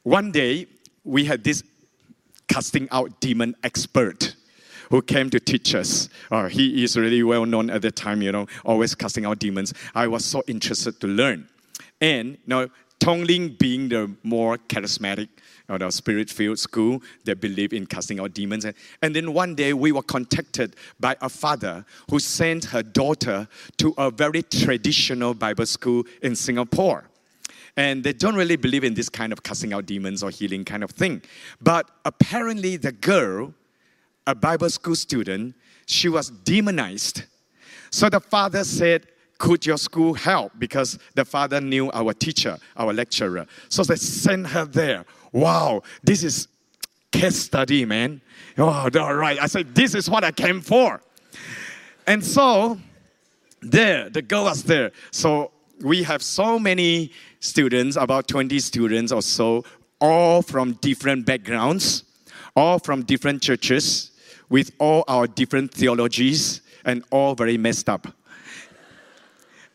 [0.05, 0.66] one day,
[1.05, 1.62] we had this
[2.47, 4.34] casting out demon expert
[4.91, 6.09] who came to teach us.
[6.30, 9.74] Uh, he is really well known at the time, you know, always casting out demons.
[9.95, 11.49] I was so interested to learn.
[12.01, 12.68] And you know,
[13.01, 15.28] Tung Ling being the more charismatic,
[15.68, 18.64] or the spirit filled school that believe in casting out demons.
[18.64, 23.46] And, and then one day we were contacted by a father who sent her daughter
[23.76, 27.05] to a very traditional Bible school in Singapore.
[27.76, 30.82] And they don't really believe in this kind of casting out demons or healing kind
[30.82, 31.22] of thing.
[31.61, 33.55] But apparently, the girl,
[34.26, 35.55] a Bible school student,
[35.86, 37.22] she was demonized.
[37.90, 39.07] So the father said,
[39.39, 40.53] could your school help?
[40.59, 43.47] Because the father knew our teacher, our lecturer.
[43.68, 46.49] So they sent her there wow, this is
[47.12, 48.20] case study, man.
[48.57, 49.41] Oh, all right.
[49.41, 51.01] I said, this is what I came for.
[52.07, 52.78] And so,
[53.61, 54.93] there, the girl was there.
[55.11, 59.64] So, we have so many students, about 20 students or so,
[60.01, 62.05] all from different backgrounds,
[62.57, 64.11] all from different churches,
[64.49, 68.09] with all our different theologies, and all very messed up.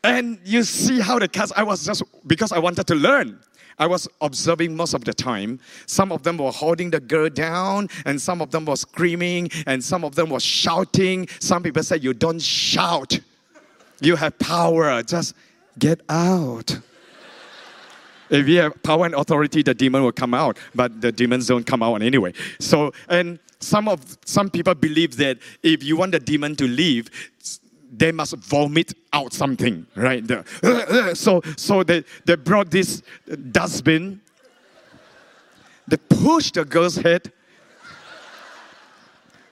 [0.04, 3.40] And you see how the cast, I was just, because I wanted to learn.
[3.80, 5.60] I was observing most of the time.
[5.88, 9.84] Some of them were holding the girl down, and some of them were screaming, and
[9.84, 11.28] some of them were shouting.
[11.40, 13.20] Some people said, You don't shout.
[14.02, 15.02] You have power.
[15.04, 15.36] Just
[15.80, 16.78] get out.
[18.30, 21.66] if you have power and authority, the demon will come out, but the demons don't
[21.66, 22.34] come out anyway.
[22.60, 27.10] So, and some of some people believe that if you want the demon to leave,
[27.98, 30.24] they must vomit out something, right?
[31.14, 33.02] so so they, they brought this
[33.52, 34.20] dustbin.
[35.88, 37.32] They pushed the girl's head.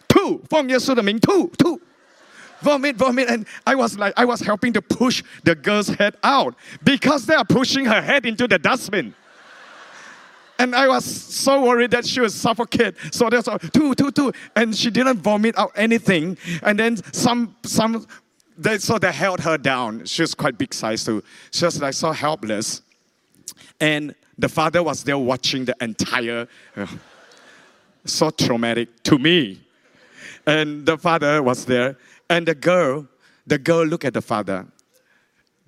[0.07, 1.81] Two, Fong Yesu the Ming, two, two.
[2.61, 6.53] Vomit, vomit, and I was like, I was helping to push the girl's head out
[6.83, 9.15] because they are pushing her head into the dustbin.
[10.59, 12.93] And I was so worried that she would suffocate.
[13.11, 14.31] So there's a two, two, two.
[14.55, 16.37] And she didn't vomit out anything.
[16.61, 18.05] And then some some
[18.57, 20.05] they, so they held her down.
[20.05, 21.23] She was quite big size too.
[21.51, 22.81] She was like so helpless.
[23.79, 26.87] And the father was there watching the entire, uh,
[28.05, 29.61] so traumatic to me.
[30.45, 31.97] And the father was there.
[32.29, 33.07] And the girl,
[33.45, 34.65] the girl looked at the father.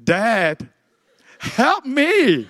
[0.03, 0.69] Dad,
[1.39, 2.49] help me.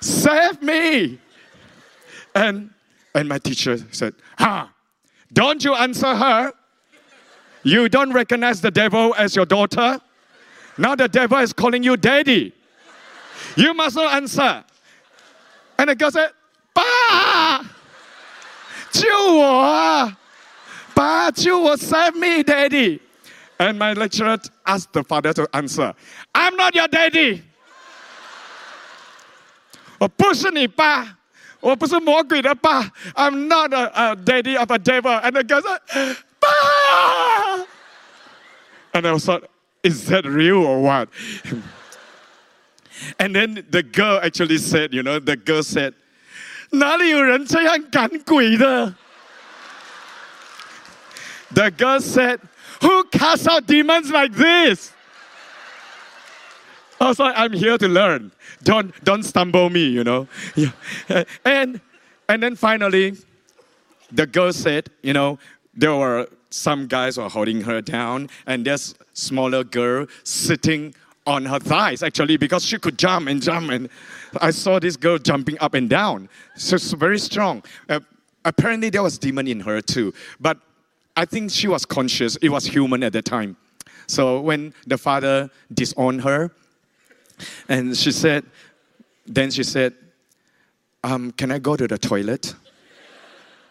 [0.00, 1.18] Save me.
[2.34, 2.70] And,
[3.14, 4.66] and my teacher said, huh,
[5.32, 6.52] don't you answer her.
[7.63, 9.99] You don't recognize the devil as your daughter?
[10.77, 12.53] Now the devil is calling you daddy.
[13.55, 14.63] You must not answer.
[15.77, 16.31] And the girl said,
[16.73, 17.65] "Pa,
[18.91, 20.17] 救我啊！
[20.93, 22.99] 爸，救我，save me, daddy.
[23.57, 25.93] And my lecturer asked the father to answer,
[26.33, 27.41] I'm not your daddy.
[29.97, 31.17] 我不是你爸，
[31.61, 32.91] 我不是魔鬼的爸。
[33.15, 35.11] I'm not a, a daddy of a devil.
[35.11, 36.17] And the girl said,
[38.93, 39.43] and I was like,
[39.83, 41.09] is that real or what?
[43.19, 45.93] and then the girl actually said, you know, the girl said,
[46.71, 48.95] 哪里有人这样赶鬼的?
[51.53, 52.39] The girl said,
[52.81, 54.91] Who casts out demons like this?
[56.99, 58.31] I was like, I'm here to learn.
[58.63, 60.27] Don't don't stumble me, you know.
[60.55, 60.71] Yeah.
[61.43, 61.81] And
[62.27, 63.15] and then finally,
[64.11, 65.39] the girl said, you know,
[65.80, 70.94] there were some guys were holding her down, and this smaller girl sitting
[71.26, 73.70] on her thighs actually because she could jump and jump.
[73.70, 73.88] And
[74.40, 76.28] I saw this girl jumping up and down.
[76.54, 77.62] It's very strong.
[77.88, 78.00] Uh,
[78.44, 80.12] apparently, there was demon in her too.
[80.38, 80.58] But
[81.16, 82.36] I think she was conscious.
[82.36, 83.56] It was human at the time.
[84.06, 86.50] So when the father disowned her,
[87.68, 88.44] and she said,
[89.26, 89.94] then she said,
[91.04, 92.54] um, Can I go to the toilet?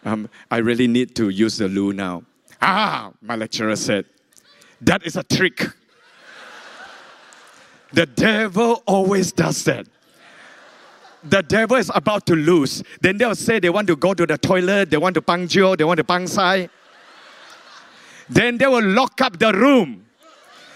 [0.04, 2.22] Um, I really need to use the loo now.
[2.62, 4.06] Ah, my lecturer said,
[4.80, 5.66] That is a trick.
[7.92, 9.86] The devil always does that.
[11.24, 12.82] The devil is about to lose.
[13.00, 15.76] Then they'll say they want to go to the toilet, they want to pang jiu,
[15.76, 16.68] they want to pang sai.
[18.28, 20.06] Then they will lock up the room.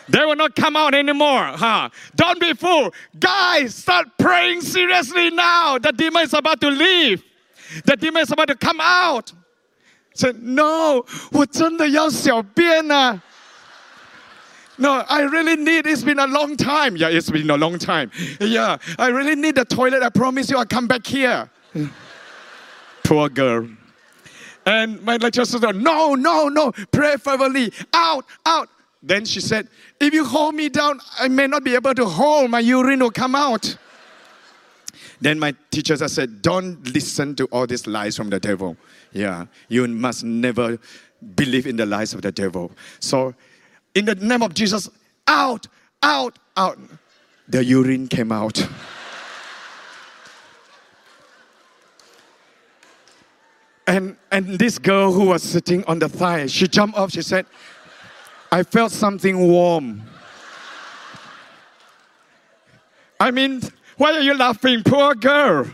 [0.08, 1.44] They will not come out anymore.
[1.44, 1.88] Huh?
[2.14, 2.92] Don't be fool.
[3.18, 5.78] Guys, start praying seriously now.
[5.78, 7.22] The demon is about to leave.
[7.85, 9.31] The demon is about to come out.
[10.13, 13.21] Said, no, 我真的要小便啊。
[14.79, 16.95] no, I really need, it's been a long time.
[16.95, 18.11] Yeah, it's been a long time.
[18.39, 20.01] Yeah, I really need the toilet.
[20.01, 21.49] I promise you I'll come back here.
[23.03, 23.67] Poor girl.
[24.65, 27.73] And my lecturer said, No, no, no, pray fervently.
[27.93, 28.69] Out, out.
[29.03, 29.67] Then she said,
[29.99, 32.49] If you hold me down, I may not be able to hold.
[32.49, 33.75] My urine will come out.
[35.24, 38.76] Then my teachers said, Don't listen to all these lies from the devil.
[39.10, 40.78] Yeah, you must never
[41.34, 42.70] believe in the lies of the devil.
[43.00, 43.34] So
[43.94, 44.90] in the name of Jesus,
[45.26, 45.66] out,
[46.02, 46.78] out, out.
[47.48, 48.68] The urine came out.
[53.86, 57.46] and, and this girl who was sitting on the thigh, she jumped up, she said,
[58.52, 60.02] I felt something warm.
[63.18, 63.62] I mean,
[63.96, 64.82] why are you laughing?
[64.82, 65.66] Poor girl.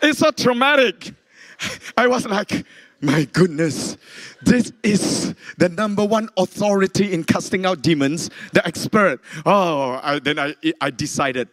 [0.00, 1.14] It's so traumatic.
[1.96, 2.64] I was like,
[3.00, 3.96] my goodness,
[4.42, 9.20] this is the number one authority in casting out demons, the expert.
[9.44, 11.48] Oh, I, then I, I decided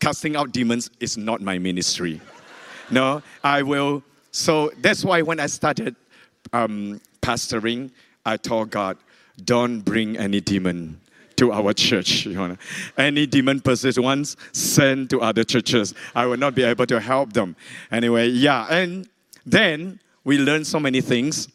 [0.00, 2.20] casting out demons is not my ministry.
[2.90, 4.02] No, I will.
[4.30, 5.96] So that's why when I started
[6.52, 7.90] um, pastoring,
[8.24, 8.96] I told God,
[9.44, 11.00] don't bring any demon
[11.40, 12.26] to our church.
[12.26, 12.56] You know?
[12.96, 15.94] Any demon possessed ones, send to other churches.
[16.14, 17.56] I will not be able to help them.
[17.90, 18.66] Anyway, yeah.
[18.70, 19.08] And
[19.44, 21.48] then we learned so many things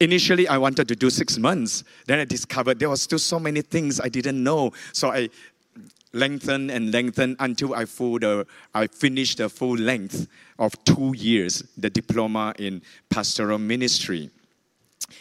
[0.00, 1.84] Initially, I wanted to do six months.
[2.06, 4.72] Then I discovered there was still so many things I didn't know.
[4.92, 5.30] So I
[6.12, 10.28] lengthened and lengthened until I, full the, I finished the full length
[10.58, 14.30] of two years, the diploma in pastoral ministry.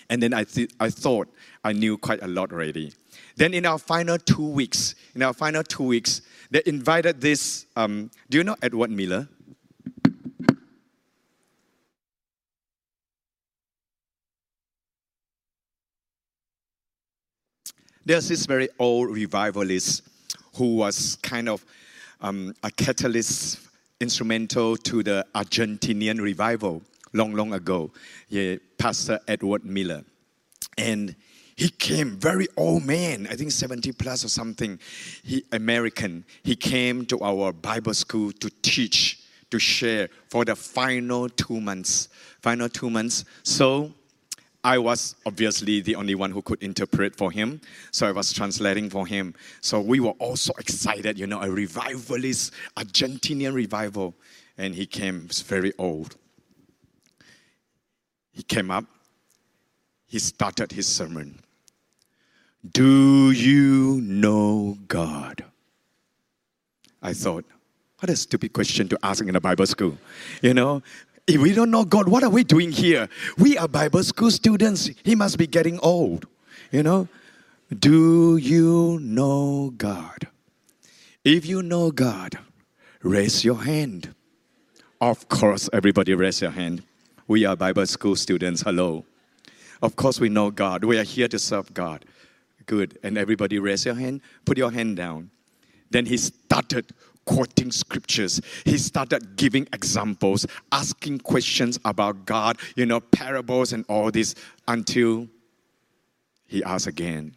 [0.09, 1.29] And then I, th- I thought
[1.63, 2.93] I knew quite a lot already.
[3.35, 6.21] Then in our final two weeks, in our final two weeks,
[6.51, 7.65] they invited this.
[7.75, 9.27] Um, do you know Edward Miller?
[18.05, 20.03] There's this very old revivalist
[20.55, 21.65] who was kind of
[22.21, 23.59] um, a catalyst
[24.01, 26.81] instrumental to the Argentinian revival
[27.13, 27.91] long, long ago.
[28.27, 30.03] Yeah, Pastor Edward Miller.
[30.77, 31.15] And
[31.55, 34.79] he came very old man i think 70 plus or something
[35.23, 41.29] he american he came to our bible school to teach to share for the final
[41.29, 42.09] two months
[42.41, 43.91] final two months so
[44.65, 47.59] I was obviously the only one who could interpret for him.
[47.91, 49.35] So I was translating for him.
[49.59, 54.15] So we were all so excited, you know, a revivalist, Argentinian revival.
[54.57, 56.15] And he came, very old.
[58.31, 58.85] He came up,
[60.07, 61.42] he started his sermon.
[62.71, 65.43] Do you know God?
[67.01, 67.43] I thought,
[67.99, 69.97] what a stupid question to ask in a Bible school.
[70.41, 70.81] You know,
[71.27, 73.09] if we don't know God, what are we doing here?
[73.37, 74.89] We are Bible school students.
[75.03, 76.25] He must be getting old.
[76.71, 77.07] You know?
[77.77, 80.27] Do you know God?
[81.23, 82.37] If you know God,
[83.01, 84.13] raise your hand.
[85.01, 86.83] Of course, everybody raise your hand.
[87.27, 88.61] We are Bible school students.
[88.61, 89.05] Hello.
[89.81, 90.83] Of course, we know God.
[90.83, 92.05] We are here to serve God.
[92.65, 92.97] Good.
[93.03, 94.21] And everybody raise your hand.
[94.45, 95.31] Put your hand down.
[95.89, 96.91] Then he started
[97.25, 98.41] quoting scriptures.
[98.65, 104.35] He started giving examples, asking questions about God, you know, parables and all this
[104.67, 105.27] until
[106.45, 107.35] he asked again,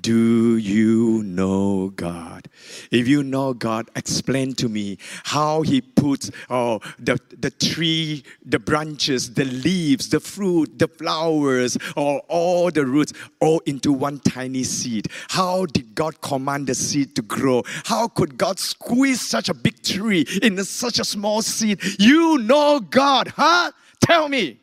[0.00, 2.48] do you know God?
[2.90, 8.58] If you know God, explain to me how He puts oh, the, the tree, the
[8.58, 14.62] branches, the leaves, the fruit, the flowers, or all the roots, all into one tiny
[14.64, 15.08] seed.
[15.28, 17.62] How did God command the seed to grow?
[17.84, 21.80] How could God squeeze such a big tree in such a small seed?
[21.98, 23.72] You know God, huh?
[24.00, 24.60] Tell me.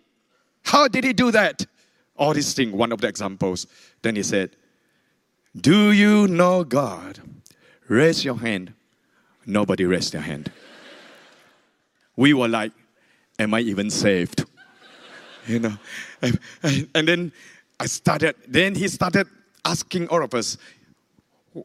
[0.64, 1.66] How did He do that?
[2.16, 3.68] All these things, one of the examples.
[4.02, 4.56] Then He said,
[5.60, 7.20] do you know God?
[7.88, 8.74] Raise your hand.
[9.46, 10.52] Nobody raised their hand.
[12.16, 12.72] We were like,
[13.38, 14.46] Am I even saved?
[15.48, 15.78] you know.
[16.22, 16.40] And,
[16.96, 17.32] and then
[17.80, 19.28] I started, then he started
[19.66, 20.58] asking all of us,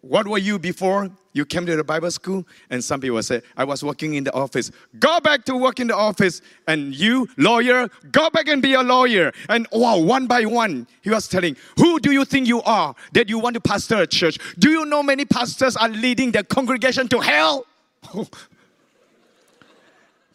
[0.03, 2.47] what were you before you came to the Bible school?
[2.71, 4.71] And some people say, I was working in the office.
[5.01, 6.43] Go back to work in the office.
[6.69, 9.33] And you, lawyer, go back and be a lawyer.
[9.49, 13.29] And wow, one by one, he was telling, Who do you think you are that
[13.29, 14.39] you want to pastor a church?
[14.61, 17.67] Do you know many pastors are leading their congregation to hell?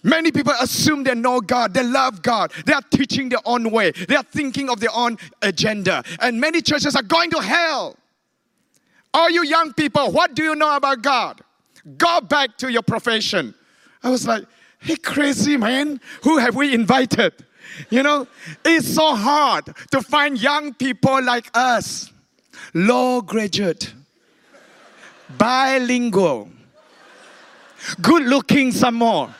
[0.03, 3.89] Many people assume they know God, they love God, they are teaching their own way,
[3.89, 6.03] they are thinking of their own agenda.
[6.19, 7.97] And many churches are going to hell.
[9.15, 11.39] All you young people, what do you know about God?
[11.97, 13.55] Go back to your profession.
[14.03, 14.43] I was like,
[14.79, 17.31] hey, crazy man, who have we invited?
[17.89, 18.27] You know,
[18.65, 22.11] it's so hard to find young people like us,
[22.73, 23.93] law graduate,
[25.37, 26.49] bilingual,
[28.01, 29.33] good looking some more.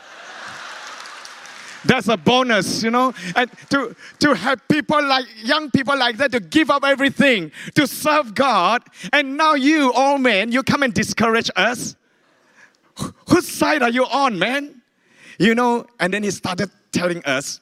[1.86, 3.14] That's a bonus, you know.
[3.34, 7.86] And to, to have people like young people like that to give up everything to
[7.86, 8.82] serve God.
[9.12, 11.96] And now you, old man, you come and discourage us.
[13.28, 14.82] Whose side are you on, man?
[15.38, 17.60] You know, and then he started telling us,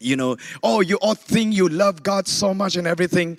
[0.00, 3.38] you know, oh, you all think you love God so much and everything.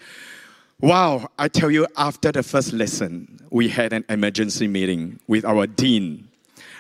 [0.82, 5.68] Wow, I tell you, after the first lesson, we had an emergency meeting with our
[5.68, 6.30] dean.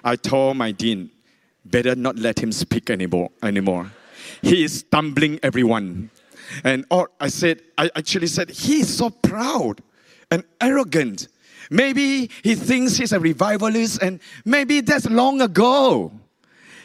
[0.04, 1.12] I told my dean,
[1.66, 3.30] better not let him speak anymore.
[3.44, 3.92] anymore.
[4.42, 6.10] He is stumbling everyone.
[6.64, 9.82] And or I said, I actually said, he is so proud
[10.32, 11.28] and arrogant.
[11.70, 16.12] Maybe he thinks he's a revivalist, and maybe that's long ago.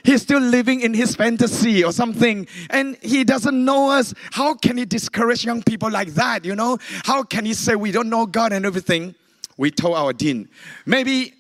[0.03, 4.13] He's still living in his fantasy or something, and he doesn't know us.
[4.33, 6.45] How can he discourage young people like that?
[6.45, 9.15] You know, how can he say we don't know God and everything?
[9.57, 10.51] We told our dean,
[10.85, 11.33] maybe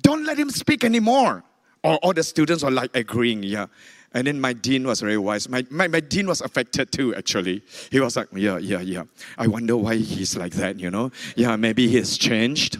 [0.00, 1.44] don't let him speak anymore
[1.84, 3.66] all, all the students were like agreeing, yeah.
[4.14, 5.48] And then my dean was very wise.
[5.48, 7.62] My, my, my dean was affected too, actually.
[7.90, 9.04] He was like, yeah, yeah, yeah.
[9.38, 11.10] I wonder why he's like that, you know?
[11.34, 12.78] Yeah, maybe he has changed.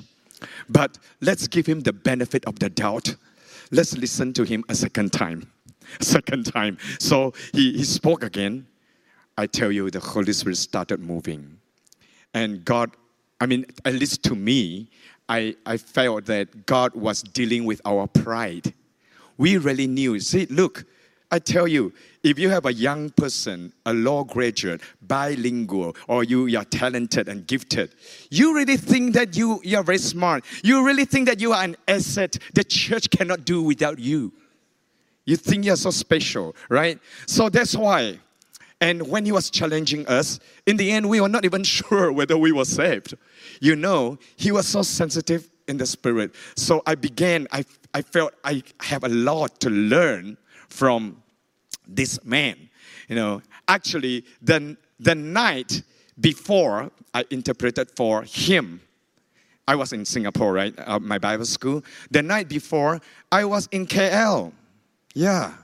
[0.69, 3.17] But let's give him the benefit of the doubt.
[3.71, 5.51] Let's listen to him a second time.
[6.01, 6.77] Second time.
[6.99, 8.67] So he, he spoke again.
[9.39, 11.59] I tell you, the Holy Spirit started moving.
[12.35, 12.91] And God,
[13.41, 14.89] I mean, at least to me,
[15.29, 18.75] I, I felt that God was dealing with our pride
[19.39, 20.19] we really knew.
[20.21, 20.85] See, look,
[21.31, 26.57] I tell you, if you have a young person, a law graduate, bilingual, or you,
[26.59, 27.95] are talented and gifted,
[28.31, 30.45] you really think that you, you are very smart.
[30.63, 34.33] You really think that you are an asset the church cannot do without you.
[35.25, 36.99] You think you're so special, right?
[37.27, 38.19] So that's why.
[38.83, 42.37] And when he was challenging us, in the end, we were not even sure whether
[42.37, 43.15] we were saved.
[43.61, 46.35] You know, he was so sensitive in the spirit.
[46.57, 50.37] So I began, I, I felt I have a lot to learn
[50.69, 51.23] from
[51.87, 52.69] this man.
[53.09, 55.83] You know, actually, the, the night
[56.21, 58.81] before I interpreted for him,
[59.67, 60.75] I was in Singapore, right?
[60.77, 61.85] Uh, my Bible school.
[62.11, 63.01] The night before,
[63.31, 64.53] I was in KL.
[65.15, 65.55] Yeah.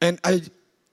[0.00, 0.42] And I,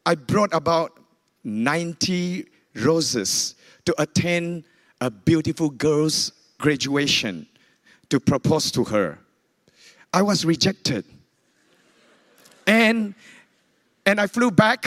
[0.05, 0.99] I brought about
[1.43, 2.45] 90
[2.75, 3.55] roses
[3.85, 4.65] to attend
[4.99, 7.47] a beautiful girl's graduation
[8.09, 9.19] to propose to her.
[10.13, 11.05] I was rejected.
[12.65, 13.13] And,
[14.05, 14.85] and I flew back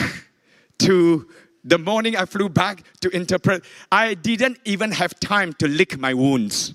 [0.79, 1.27] to
[1.63, 3.63] the morning I flew back to interpret.
[3.91, 6.73] I didn't even have time to lick my wounds.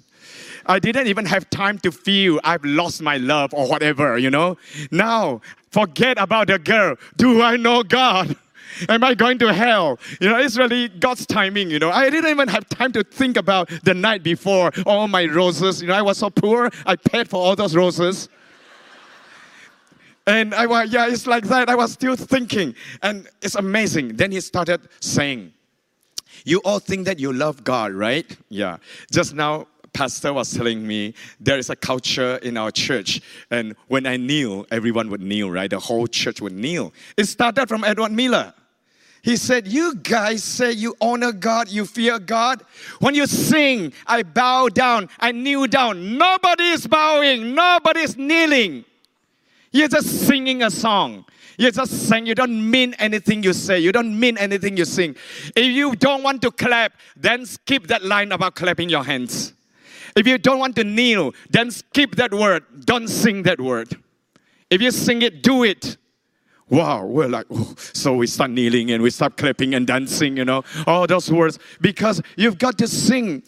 [0.65, 4.57] I didn't even have time to feel I've lost my love or whatever, you know.
[4.91, 5.41] Now,
[5.71, 6.97] forget about the girl.
[7.17, 8.37] Do I know God?
[8.89, 9.99] Am I going to hell?
[10.21, 11.91] You know, it's really God's timing, you know.
[11.91, 15.83] I didn't even have time to think about the night before, all my roses.
[15.83, 18.29] You know, I was so poor, I paid for all those roses.
[20.27, 21.69] And I was, yeah, it's like that.
[21.69, 22.75] I was still thinking.
[23.03, 24.17] And it's amazing.
[24.17, 25.53] Then he started saying,
[26.45, 28.37] You all think that you love God, right?
[28.49, 28.79] Yeah.
[29.13, 34.07] Just now, pastor was telling me there is a culture in our church and when
[34.07, 38.13] i kneel everyone would kneel right the whole church would kneel it started from edward
[38.13, 38.53] miller
[39.27, 42.63] he said, You guys say you honor God, you fear God.
[43.01, 46.17] When you sing, I bow down, I kneel down.
[46.17, 48.85] Nobody is bowing, nobody is kneeling.
[49.73, 51.25] You're just singing a song.
[51.59, 53.81] You're just saying you don't mean anything you say.
[53.81, 55.17] You don't mean anything you sing.
[55.57, 59.55] If you don't want to clap, then skip that line about clapping your hands.
[60.15, 62.63] If you don't want to kneel, then skip that word.
[62.85, 63.89] Don't sing that word.
[64.71, 65.97] If you sing it, do it
[66.69, 67.75] wow, we're like, oh.
[67.77, 71.59] so we start kneeling and we start clapping and dancing, you know, all those words,
[71.81, 73.43] because you've got to sing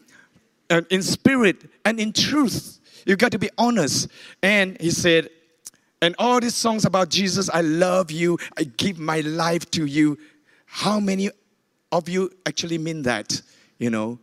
[0.70, 2.80] uh, in spirit and in truth.
[3.06, 4.08] You've got to be honest.
[4.42, 5.30] And he said,
[6.00, 10.18] and all these songs about Jesus, I love you, I give my life to you.
[10.66, 11.30] How many
[11.90, 13.40] of you actually mean that?
[13.78, 14.18] You know?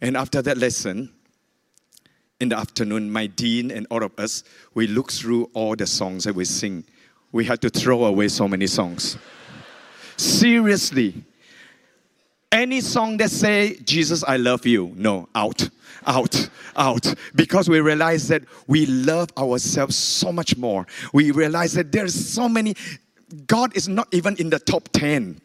[0.00, 1.12] And after that lesson,
[2.40, 4.44] in the afternoon, my dean and all of us,
[4.74, 6.84] we looked through all the songs that we sing.
[7.32, 9.18] We had to throw away so many songs.
[10.16, 11.24] Seriously.
[12.50, 15.68] Any song that say, Jesus, I love you, no, out,
[16.06, 17.14] out, out.
[17.34, 20.86] Because we realize that we love ourselves so much more.
[21.12, 22.74] We realize that there's so many,
[23.46, 25.38] God is not even in the top 10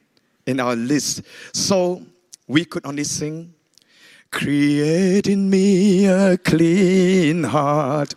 [0.46, 1.24] in our list.
[1.52, 2.02] So
[2.48, 3.54] we could only sing,
[4.32, 8.16] Create in me a clean heart,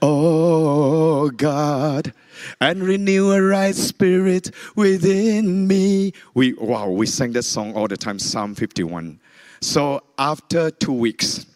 [0.00, 2.14] oh God,
[2.60, 6.12] and renew a right spirit within me.
[6.34, 9.20] We wow, we sang that song all the time, Psalm 51.
[9.60, 11.46] So after two weeks,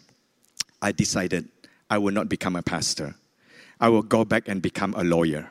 [0.81, 1.49] I decided
[1.91, 3.15] I will not become a pastor.
[3.81, 5.51] I will go back and become a lawyer.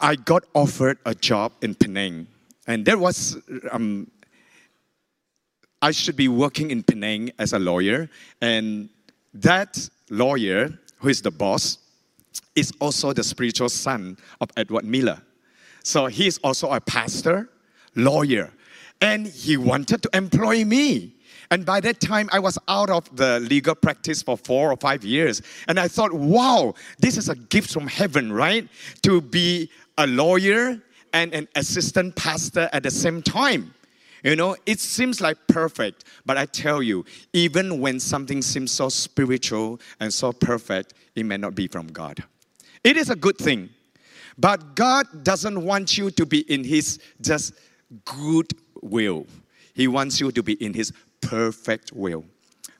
[0.00, 2.28] I got offered a job in Penang,
[2.66, 3.36] and there was
[3.72, 4.10] um,
[5.82, 8.10] I should be working in Penang as a lawyer,
[8.40, 8.88] and
[9.34, 11.78] that lawyer, who is the boss,
[12.54, 15.22] is also the spiritual son of Edward Miller.
[15.82, 17.48] So he is also a pastor,
[17.94, 18.52] lawyer,
[19.00, 21.14] and he wanted to employ me.
[21.50, 25.02] And by that time, I was out of the legal practice for four or five
[25.02, 25.40] years.
[25.66, 28.68] And I thought, wow, this is a gift from heaven, right?
[29.02, 30.82] To be a lawyer
[31.14, 33.72] and an assistant pastor at the same time.
[34.22, 38.88] You know, it seems like perfect, but I tell you, even when something seems so
[38.88, 42.22] spiritual and so perfect, it may not be from God.
[42.82, 43.70] It is a good thing,
[44.36, 47.54] but God doesn't want you to be in His just
[48.04, 48.52] good
[48.82, 49.26] will.
[49.74, 52.24] He wants you to be in His perfect will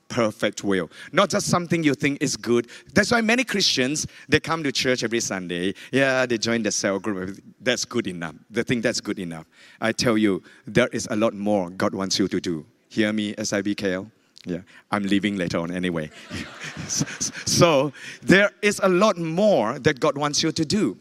[0.08, 0.90] perfect will.
[1.12, 2.68] Not just something you think is good.
[2.94, 5.74] That's why many Christians, they come to church every Sunday.
[5.92, 7.38] Yeah, they join the cell group.
[7.60, 8.34] That's good enough.
[8.50, 9.46] They think that's good enough.
[9.80, 12.66] I tell you, there is a lot more God wants you to do.
[12.88, 14.10] Hear me, SIBKL?
[14.46, 16.10] Yeah, I'm leaving later on anyway.
[16.88, 17.92] so
[18.22, 20.96] there is a lot more that God wants you to do.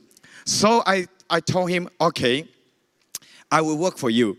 [0.45, 2.47] So I, I told him, okay,
[3.51, 4.37] I will work for you.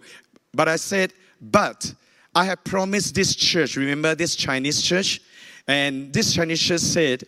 [0.52, 1.94] But I said, but
[2.35, 5.20] I have promised this church, remember this Chinese church?
[5.66, 7.24] And this Chinese church said,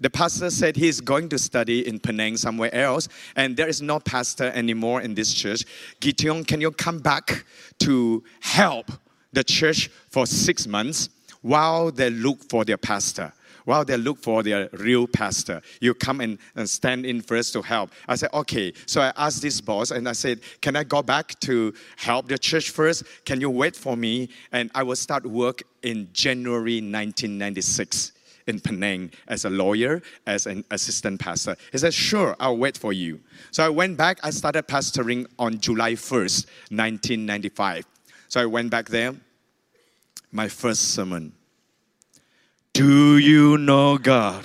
[0.00, 4.00] the pastor said he's going to study in Penang somewhere else, and there is no
[4.00, 5.64] pastor anymore in this church.
[6.00, 7.44] Gitiong, can you come back
[7.80, 8.90] to help
[9.32, 11.08] the church for six months
[11.42, 13.32] while they look for their pastor?
[13.64, 15.60] While they look for their real pastor.
[15.80, 17.90] You come and, and stand in first to help.
[18.08, 18.72] I said, okay.
[18.86, 22.38] So I asked this boss and I said, can I go back to help the
[22.38, 23.04] church first?
[23.24, 24.28] Can you wait for me?
[24.52, 28.12] And I will start work in January 1996
[28.46, 31.56] in Penang as a lawyer, as an assistant pastor.
[31.72, 33.20] He said, Sure, I'll wait for you.
[33.50, 34.18] So I went back.
[34.22, 37.86] I started pastoring on July 1st, 1995.
[38.28, 39.14] So I went back there.
[40.30, 41.32] My first sermon
[42.74, 44.44] do you know God?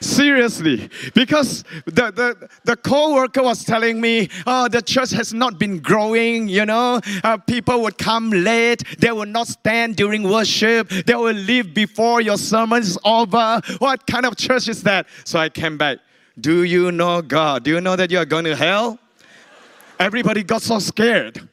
[0.00, 5.80] Seriously, because the, the, the co-worker was telling me, oh, the church has not been
[5.80, 7.00] growing, you know.
[7.24, 8.84] Uh, people would come late.
[9.00, 10.88] They will not stand during worship.
[10.88, 13.60] They will leave before your sermon is over.
[13.78, 15.08] What kind of church is that?
[15.24, 15.98] So I came back.
[16.40, 17.64] Do you know God?
[17.64, 19.00] Do you know that you are going to hell?
[19.98, 21.48] Everybody got so scared.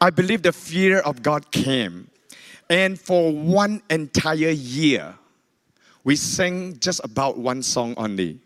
[0.00, 2.09] I believe the fear of God came
[2.70, 5.14] and for one entire year,
[6.04, 8.38] we sang just about one song only.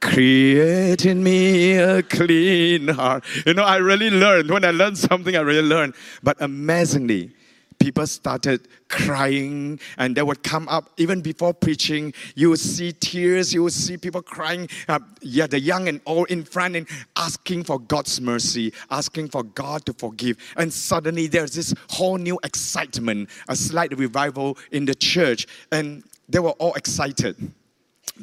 [0.00, 3.24] Create in me a clean heart.
[3.46, 4.50] You know, I really learned.
[4.50, 5.94] When I learned something, I really learned.
[6.22, 7.30] But amazingly,
[7.78, 12.12] people started crying and they would come up even before preaching.
[12.34, 16.30] You would see tears you would see people crying uh, yeah the young and old
[16.30, 20.36] in front and asking for god's mercy asking for god to forgive.
[20.56, 25.46] And suddenly there's this whole new excitement a slight revival in the church.
[25.70, 27.36] And they were all excited.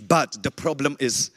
[0.08, 1.32] But the problem is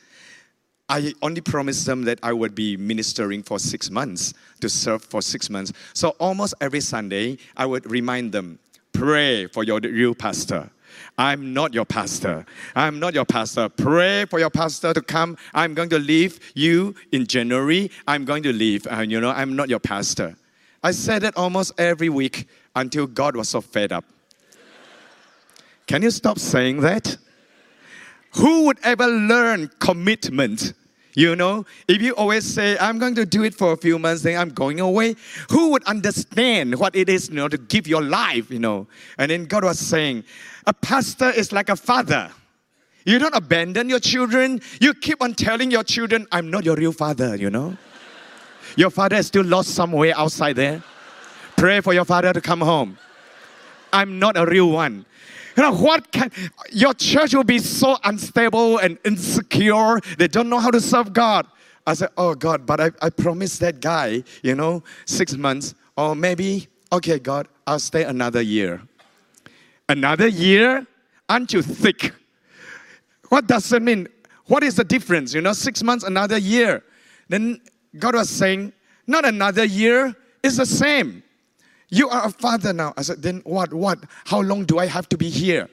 [0.89, 5.23] I only promised them that I would be ministering for six months, to serve for
[5.23, 5.73] six months.
[5.95, 8.59] So almost every Sunday, I would remind them
[8.93, 10.71] pray for your real pastor.
[11.19, 12.45] I'm not your pastor.
[12.75, 13.69] I'm not your pastor.
[13.69, 15.37] Pray for your pastor to come.
[15.53, 17.91] I'm going to leave you in January.
[18.07, 18.87] I'm going to leave.
[18.89, 20.37] And you know, I'm not your pastor.
[20.83, 24.05] I said it almost every week until God was so fed up.
[25.87, 27.17] Can you stop saying that?
[28.37, 30.75] Who would ever learn commitment?
[31.17, 34.23] You know, if you always say, I'm going to do it for a few months,
[34.23, 35.15] then I'm going away,
[35.49, 38.89] who would understand what it is, you know, to give your life, you know?
[39.17, 40.25] And then God was saying,
[40.67, 42.33] a pastor is like a father.
[43.07, 44.61] You don't abandon your children.
[44.81, 47.77] You keep on telling your children, I'm not your real father, you know?
[48.77, 50.83] Your father is still lost somewhere outside there.
[51.57, 52.99] Pray for your father to come home.
[53.93, 55.07] I'm not a real one.
[55.57, 56.31] You know, what can
[56.73, 60.01] your church will be so unstable and insecure?
[60.19, 61.47] They don't know how to serve God.
[61.87, 66.15] I said, Oh God, but I, I promised that guy, you know, six months, or
[66.17, 68.83] maybe, okay, God, I'll stay another year.
[69.89, 70.87] Another year?
[71.29, 72.13] Aren't you thick?
[73.29, 74.09] What does it mean?
[74.47, 75.35] What is the difference?
[75.35, 76.85] You know, six months, another year.
[77.29, 77.61] Then
[77.99, 78.73] God was saying,
[79.07, 81.24] Not another year, it's the same.
[81.95, 82.93] You are a father now.
[82.97, 83.73] I said, Then what?
[83.73, 84.01] What?
[84.25, 85.69] How long do I have to be here?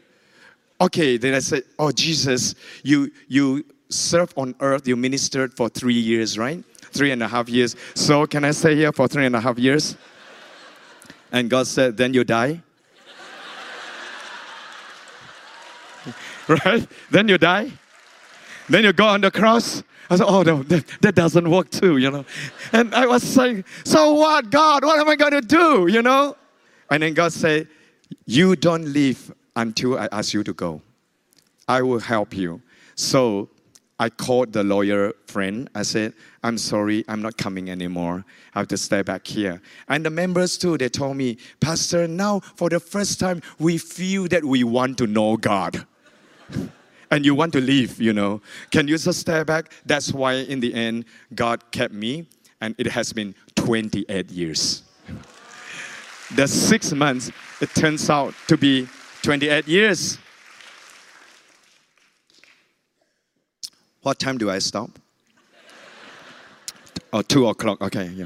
[0.80, 2.54] Okay, then I said, Oh, Jesus,
[2.84, 6.64] you, you served on earth, you ministered for three years, right?
[6.92, 7.76] Three and a half years.
[7.96, 9.98] So can I stay here for three and a half years?
[11.32, 12.62] And God said, Then you die?
[16.48, 16.88] right?
[17.10, 17.72] Then you die?
[18.70, 19.82] Then you go on the cross?
[20.12, 22.26] I said, oh no, that, that doesn't work too, you know.
[22.74, 24.84] And I was saying, so what, God?
[24.84, 26.36] What am I going to do, you know?
[26.90, 27.70] And then God said,
[28.26, 30.82] you don't leave until I ask you to go.
[31.66, 32.62] I will help you.
[32.96, 33.48] So
[34.02, 35.70] I called the lawyer friend.
[35.74, 38.26] I said, I'm sorry, I'm not coming anymore.
[38.54, 39.62] I have to stay back here.
[39.88, 44.28] And the members too, they told me, Pastor, now for the first time, we feel
[44.28, 45.88] that we want to know God
[47.12, 48.42] and you want to leave, you know.
[48.72, 49.72] Can you just stay back?
[49.86, 51.06] That's why, in the end,
[51.36, 52.26] God kept me,
[52.62, 54.84] and it has been 28 years.
[56.34, 58.88] the six months, it turns out to be
[59.22, 60.18] 28 years.
[64.02, 64.90] What time do I stop?
[67.14, 67.82] Oh, two o'clock.
[67.82, 68.26] Okay, yeah.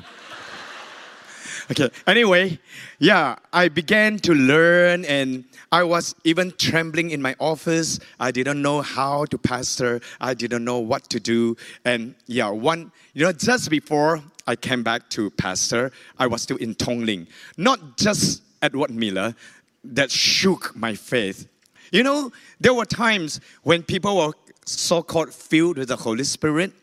[1.72, 2.60] Okay, anyway,
[3.00, 8.00] yeah, I began to learn and I was even trembling in my office.
[8.20, 11.58] I didn't know how to pastor, I didn't know what to do.
[11.84, 16.58] And yeah, one, you know, just before I came back to pastor, I was still
[16.58, 17.26] in Tung Ling.
[17.58, 19.36] Not just Edward Miller
[19.84, 21.48] that shook my faith.
[21.92, 24.34] You know, there were times when people were
[24.66, 26.74] so called filled with the Holy Spirit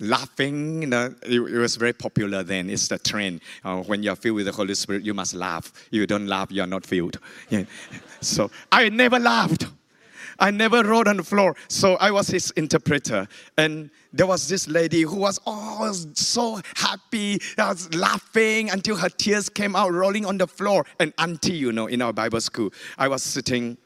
[0.00, 0.82] laughing.
[0.82, 2.70] You know, it, it, was very popular then.
[2.70, 3.40] It's the trend.
[3.64, 5.72] Uh, when you're filled with the Holy Spirit, you must laugh.
[5.90, 7.18] You don't laugh, you're not filled.
[7.48, 7.64] Yeah.
[8.20, 9.66] So I never laughed.
[10.40, 11.56] I never wrote on the floor.
[11.68, 13.26] So I was his interpreter.
[13.56, 19.08] And there was this lady who was oh, so happy, I was laughing until her
[19.08, 20.86] tears came out rolling on the floor.
[21.00, 23.76] And auntie, you know, in our Bible school, I was sitting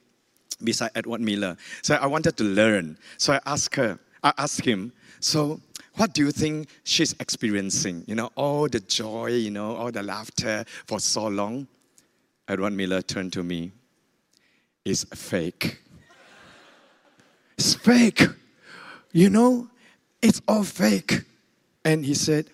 [0.62, 1.56] beside Edward Miller.
[1.80, 2.98] So I wanted to learn.
[3.16, 5.60] So I asked her, I asked him, so
[5.96, 8.04] what do you think she's experiencing?
[8.06, 11.66] You know, all the joy, you know, all the laughter for so long.
[12.48, 13.72] Edward Miller turned to me.
[14.84, 15.78] It's fake.
[17.56, 18.22] It's fake.
[19.12, 19.68] You know,
[20.20, 21.22] it's all fake.
[21.84, 22.46] And he said,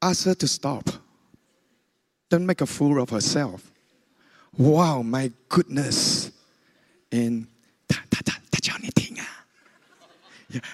[0.00, 0.90] Ask her to stop.
[2.28, 3.70] Don't make a fool of herself.
[4.56, 6.30] Wow, my goodness.
[7.10, 7.46] And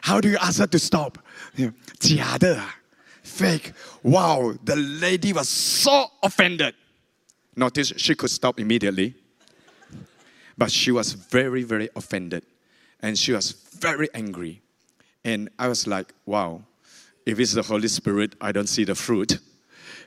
[0.02, 1.18] how do you ask her to stop?
[1.98, 2.62] 假的
[3.22, 3.72] fake.
[4.02, 6.74] Wow, the lady was so offended.
[7.56, 9.14] Notice she could stop immediately.
[10.56, 12.44] But she was very, very offended.
[13.00, 14.60] And she was very angry.
[15.24, 16.62] And I was like, wow,
[17.24, 19.38] if it's the Holy Spirit, I don't see the fruit.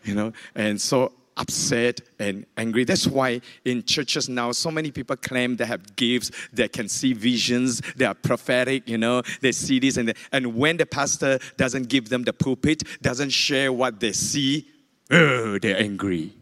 [0.06, 0.34] You know?
[0.54, 2.84] And so upset and angry.
[2.84, 7.14] That's why in churches now, so many people claim they have gifts, they can see
[7.14, 10.14] visions, they are prophetic, you know, they see this and.
[10.32, 14.68] And when the pastor doesn't give them the pulpit, doesn't share what they see,
[15.12, 16.34] oh, they're angry.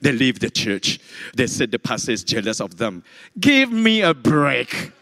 [0.00, 1.00] They leave the church.
[1.34, 3.02] They said the pastor is jealous of them.
[3.40, 4.92] Give me a break.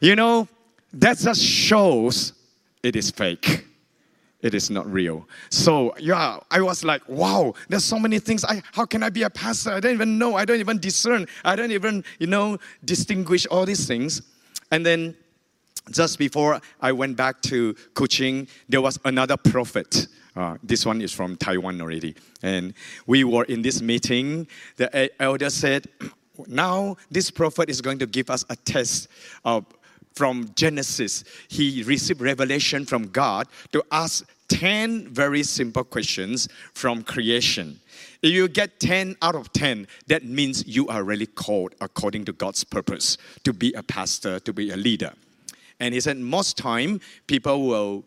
[0.00, 0.48] You know,
[0.92, 2.32] that just shows
[2.82, 3.66] it is fake
[4.42, 5.28] it is not real.
[5.50, 8.44] So yeah, I was like, wow, there's so many things.
[8.44, 9.70] I how can I be a pastor?
[9.72, 10.36] I don't even know.
[10.36, 11.26] I don't even discern.
[11.44, 14.22] I don't even, you know, distinguish all these things.
[14.70, 15.16] And then
[15.90, 20.06] just before I went back to Kuching, there was another prophet.
[20.36, 22.14] Uh, this one is from Taiwan already.
[22.42, 22.74] And
[23.06, 24.46] we were in this meeting.
[24.76, 25.86] The elder said,
[26.46, 29.08] now this prophet is going to give us a test
[29.44, 29.66] of
[30.14, 37.80] from Genesis, he received revelation from God to ask 10 very simple questions from creation.
[38.22, 42.32] If you get 10 out of 10, that means you are really called according to
[42.32, 45.12] God's purpose to be a pastor, to be a leader.
[45.78, 48.04] And he said most time people will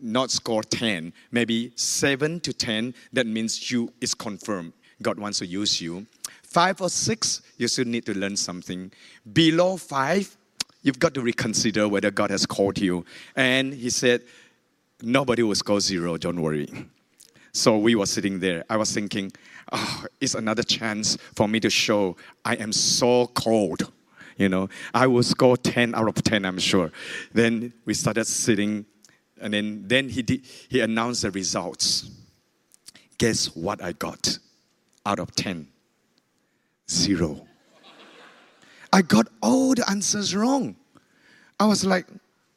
[0.00, 4.72] not score 10, maybe 7 to 10, that means you is confirmed.
[5.00, 6.06] God wants to use you.
[6.42, 8.90] 5 or 6, you still need to learn something.
[9.32, 10.36] Below 5,
[10.82, 13.04] you've got to reconsider whether God has called you.
[13.34, 14.22] And he said,
[15.00, 16.68] nobody will score zero, don't worry.
[17.52, 18.64] So we were sitting there.
[18.70, 19.32] I was thinking,
[19.72, 23.92] oh, it's another chance for me to show I am so cold.
[24.38, 26.90] You know, I will score 10 out of 10, I'm sure.
[27.32, 28.86] Then we started sitting,
[29.40, 32.10] and then, then he, did, he announced the results.
[33.18, 34.38] Guess what I got
[35.04, 35.68] out of 10?
[36.88, 37.46] Zero.
[38.92, 40.76] I got all the answers wrong.
[41.58, 42.06] I was like,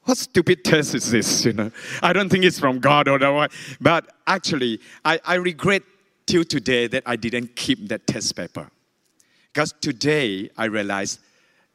[0.04, 1.46] what stupid test is this?
[1.46, 1.72] You know,
[2.02, 3.52] I don't think it's from God or what.
[3.82, 5.84] But actually, I, I regret
[6.26, 8.70] till today that I didn't keep that test paper.
[9.54, 11.20] Because today I realized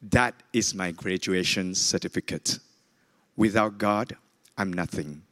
[0.03, 2.59] that is my graduation certificate.
[3.35, 4.15] Without God,
[4.57, 5.23] I'm nothing.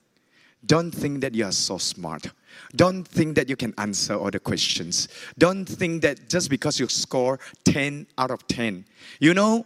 [0.66, 2.28] Don't think that you are so smart.
[2.76, 5.07] Don't think that you can answer all the questions.
[5.38, 8.86] Don't think that just because you score 10 out of 10.
[9.20, 9.66] You know,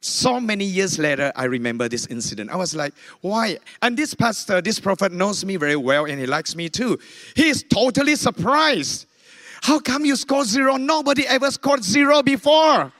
[0.00, 2.50] so many years later, I remember this incident.
[2.50, 3.58] I was like, why?
[3.82, 6.98] And this pastor, this prophet knows me very well and he likes me too.
[7.34, 9.06] He is totally surprised.
[9.62, 10.76] How come you score zero?
[10.76, 12.92] Nobody ever scored zero before.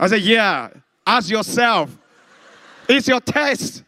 [0.00, 0.70] I said, yeah,
[1.06, 1.96] ask yourself.
[2.88, 3.84] It's your test.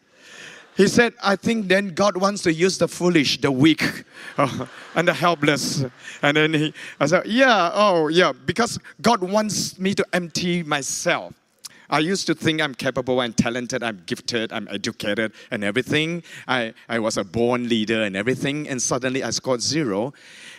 [0.81, 3.83] He said, I think then God wants to use the foolish, the weak,
[4.39, 4.65] uh,
[4.95, 5.85] and the helpless.
[6.23, 11.35] And then he, I said, yeah, oh, yeah, because God wants me to empty myself.
[11.91, 16.23] I used to think I'm capable and talented, I'm gifted, I'm educated and everything.
[16.47, 20.15] I, I was a born leader and everything, and suddenly I scored zero.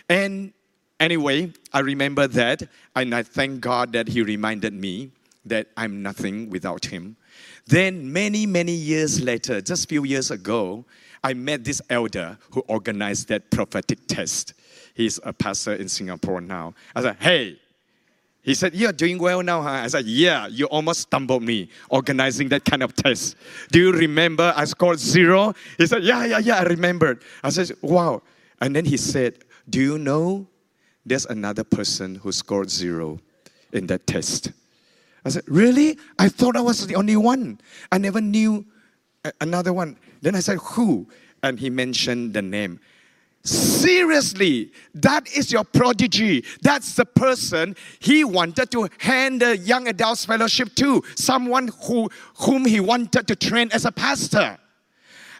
[0.07, 0.53] And
[1.01, 2.63] anyway, I remember that,
[2.95, 5.11] and I thank God that He reminded me
[5.43, 7.17] that I'm nothing without Him.
[7.65, 10.85] Then, many, many years later, just a few years ago,
[11.23, 14.53] I met this elder who organized that prophetic test.
[14.93, 16.73] He's a pastor in Singapore now.
[16.93, 17.57] I said, Hey,
[18.43, 19.69] he said, You're doing well now, huh?
[19.69, 23.37] I said, Yeah, you almost stumbled me organizing that kind of test.
[23.71, 25.53] Do you remember I scored zero?
[25.77, 27.23] He said, Yeah, yeah, yeah, I remembered.
[27.41, 28.21] I said, Wow.
[28.61, 29.39] And then he said,
[29.69, 30.45] Do you know
[31.05, 33.19] there's another person who scored zero
[33.71, 34.51] in that test?
[35.25, 35.97] I said, Really?
[36.19, 37.59] I thought I was the only one.
[37.91, 38.65] I never knew
[39.23, 39.97] uh, another one.
[40.21, 41.07] Then I said, Who?
[41.41, 42.79] And he mentioned the name.
[43.45, 46.45] Seriously, that is your prodigy.
[46.61, 52.65] That's the person he wanted to hand the young adults fellowship to, someone who, whom
[52.65, 54.57] he wanted to train as a pastor.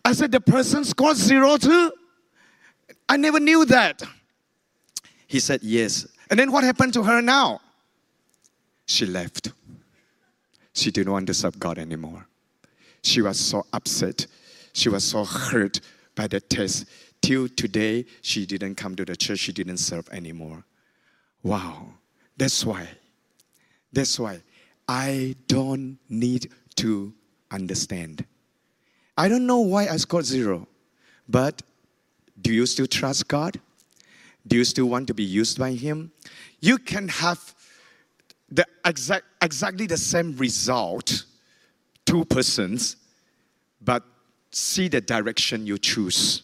[0.03, 1.93] I said, the person scored zero too?
[3.07, 4.03] I never knew that.
[5.27, 6.05] He said, yes.
[6.29, 7.61] And then what happened to her now?
[8.85, 9.53] She left.
[10.73, 12.27] She didn't want to serve God anymore.
[13.03, 14.27] She was so upset.
[14.73, 15.79] She was so hurt
[16.15, 16.85] by the test
[17.23, 20.63] till today, she didn't come to the church, she didn't serve anymore.
[21.41, 21.87] Wow.
[22.37, 22.87] That's why.
[23.91, 24.41] That's why
[24.87, 27.13] I don't need to
[27.49, 28.25] understand.
[29.17, 30.67] I don't know why I scored zero,
[31.29, 31.61] but
[32.41, 33.59] do you still trust God?
[34.45, 36.11] Do you still want to be used by Him?
[36.59, 37.52] You can have
[38.49, 41.25] the exact, exactly the same result,
[42.05, 42.97] two persons,
[43.81, 44.03] but
[44.51, 46.43] see the direction you choose.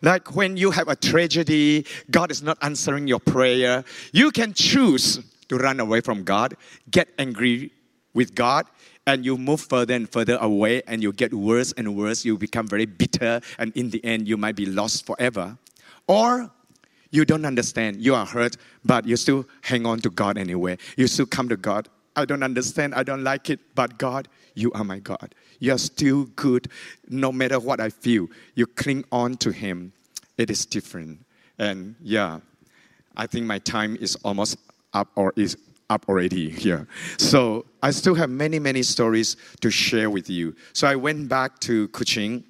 [0.00, 5.20] Like when you have a tragedy, God is not answering your prayer, you can choose
[5.48, 6.56] to run away from God,
[6.90, 7.72] get angry
[8.14, 8.66] with God,
[9.06, 12.24] and you move further and further away, and you get worse and worse.
[12.24, 15.56] You become very bitter, and in the end, you might be lost forever.
[16.06, 16.50] Or
[17.10, 20.78] you don't understand, you are hurt, but you still hang on to God anyway.
[20.96, 21.88] You still come to God.
[22.16, 25.34] I don't understand, I don't like it, but God, you are my God.
[25.60, 26.68] You're still good
[27.08, 28.26] no matter what I feel.
[28.54, 29.92] You cling on to Him.
[30.36, 31.24] It is different.
[31.58, 32.40] And yeah,
[33.16, 34.58] I think my time is almost
[34.92, 35.56] up or is
[35.90, 36.86] up already here.
[37.16, 40.54] So I still have many, many stories to share with you.
[40.72, 42.44] So I went back to Kuching.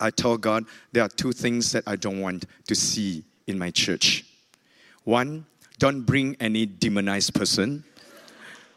[0.00, 3.70] I told God there are two things that I don't want to see in my
[3.70, 4.24] church.
[5.04, 5.46] One,
[5.78, 7.84] don't bring any demonized person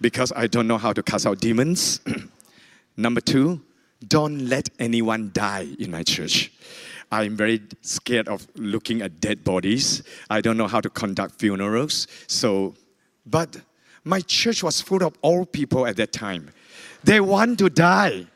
[0.01, 2.01] because I don't know how to cast out demons.
[2.97, 3.61] Number two,
[4.07, 6.51] don't let anyone die in my church.
[7.11, 10.03] I'm very scared of looking at dead bodies.
[10.29, 12.07] I don't know how to conduct funerals.
[12.27, 12.75] So,
[13.25, 13.61] but
[14.03, 16.49] my church was full of old people at that time.
[17.03, 18.27] They want to die.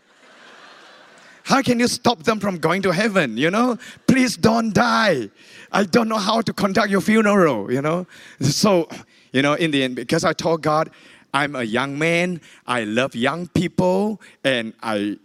[1.52, 3.36] How can you stop them from going to heaven?
[3.36, 5.30] You know, please don't die.
[5.74, 8.08] I don't know how to conduct your funeral, you know.
[8.40, 8.88] So,
[9.34, 10.92] you know, in the end, because I told God,
[11.34, 12.40] I'm a young man.
[12.66, 15.18] I love young people, and I,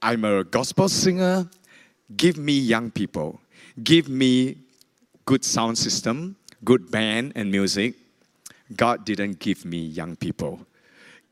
[0.00, 1.50] I'm a gospel singer.
[2.16, 3.40] Give me young people.
[3.82, 4.58] Give me
[5.24, 7.96] good sound system, good band and music.
[8.76, 10.60] God didn't give me young people.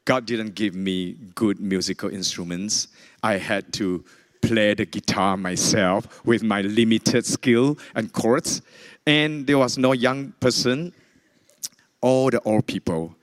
[0.05, 2.89] God didn't give me good musical instruments.
[3.23, 4.05] I had to
[4.41, 8.63] play the guitar myself with my limited skill and chords.
[9.07, 10.93] And there was no young person,
[12.01, 13.15] all the old people.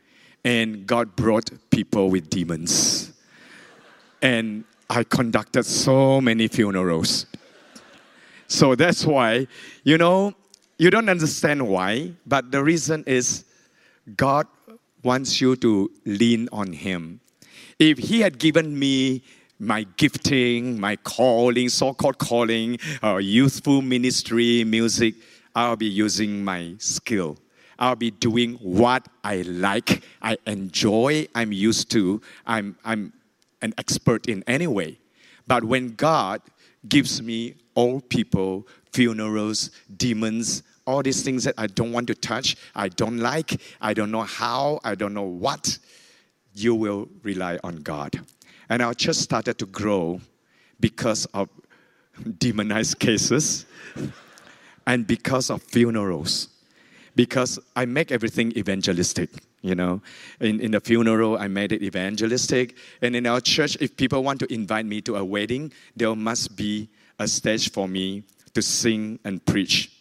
[0.44, 3.14] And God brought people with demons.
[4.22, 7.26] And I conducted so many funerals.
[8.48, 9.48] So that's why,
[9.84, 10.34] you know,
[10.78, 13.44] you don't understand why, but the reason is
[14.16, 14.48] God
[15.04, 17.20] wants you to lean on Him.
[17.80, 19.24] If He had given me
[19.60, 25.16] my gifting, my calling, so called calling, uh, youthful ministry, music,
[25.56, 27.38] I'll be using my skill.
[27.80, 33.14] I'll be doing what I like, I enjoy, I'm used to, I'm, I'm
[33.62, 35.00] an expert in any way.
[35.46, 36.42] But when God
[36.88, 42.56] gives me old people, funerals, demons, all these things that I don't want to touch,
[42.76, 45.78] I don't like, I don't know how, I don't know what,
[46.54, 48.20] you will rely on God.
[48.70, 50.22] And our church started to grow
[50.80, 51.50] because of
[52.38, 53.66] demonized cases
[54.86, 56.50] and because of funerals.
[57.16, 59.30] Because I make everything evangelistic,
[59.62, 60.02] you know.
[60.40, 62.78] In, in the funeral, I made it evangelistic.
[63.02, 66.56] And in our church, if people want to invite me to a wedding, there must
[66.56, 68.24] be a stage for me
[68.54, 69.92] to sing and preach.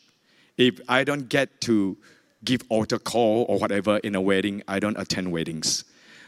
[0.59, 1.97] If I don't get to
[2.45, 5.85] give altar call or whatever in a wedding, I don't attend weddings.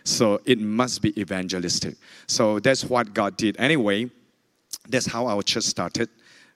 [0.08, 1.96] So it must be evangelistic.
[2.26, 3.56] So that's what God did.
[3.58, 4.10] Anyway,
[4.88, 6.08] that's how our church started.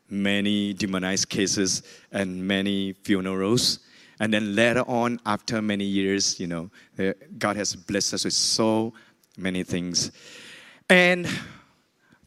[0.09, 3.81] Many demonized cases and many funerals.
[4.20, 6.70] And then later on, after many years, you know,
[7.39, 8.95] God has blessed us with so
[9.37, 10.12] many things.
[10.89, 11.29] And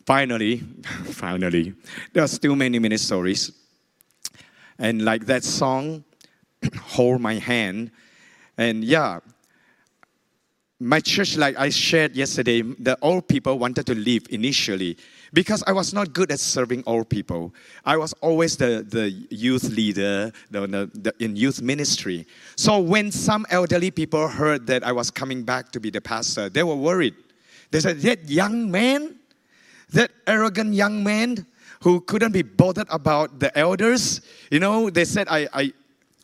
[0.06, 0.58] finally,
[1.06, 1.74] finally,
[2.14, 3.52] there are still many, many stories.
[4.78, 6.04] And like that song,
[6.82, 7.92] Hold My Hand.
[8.58, 9.20] And yeah,
[10.80, 14.98] my church, like I shared yesterday, the old people wanted to leave initially
[15.32, 17.54] because I was not good at serving old people.
[17.86, 22.28] I was always the, the youth leader the, the, the, in youth ministry.
[22.58, 26.50] So when some elderly people heard that I was coming back to be the pastor,
[26.50, 27.16] they were worried.
[27.72, 29.16] They said, That young man,
[29.92, 31.46] that arrogant young man
[31.82, 34.22] who couldn't be bothered about the elders,
[34.52, 35.74] you know, they said, I, I,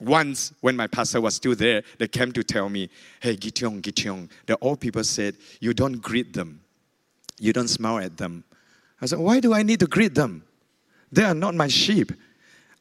[0.01, 4.29] once, when my pastor was still there, they came to tell me, Hey, Gityong, Gityong,
[4.45, 6.61] the old people said, You don't greet them,
[7.39, 8.43] you don't smile at them.
[9.01, 10.43] I said, Why do I need to greet them?
[11.11, 12.11] They are not my sheep.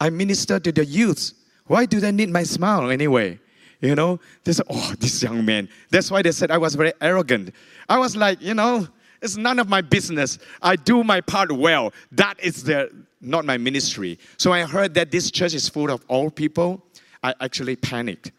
[0.00, 1.34] I minister to the youths.
[1.66, 3.38] Why do they need my smile anyway?
[3.80, 5.68] You know, they said, Oh, this young man.
[5.90, 7.54] That's why they said I was very arrogant.
[7.88, 8.86] I was like, You know,
[9.22, 10.38] it's none of my business.
[10.62, 11.92] I do my part well.
[12.12, 12.88] That is their,
[13.20, 14.18] not my ministry.
[14.38, 16.82] So I heard that this church is full of old people.
[17.22, 18.32] I actually panicked.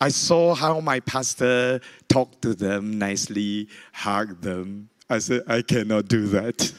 [0.00, 4.90] I saw how my pastor talked to them nicely, hugged them.
[5.08, 6.72] I said, I cannot do that.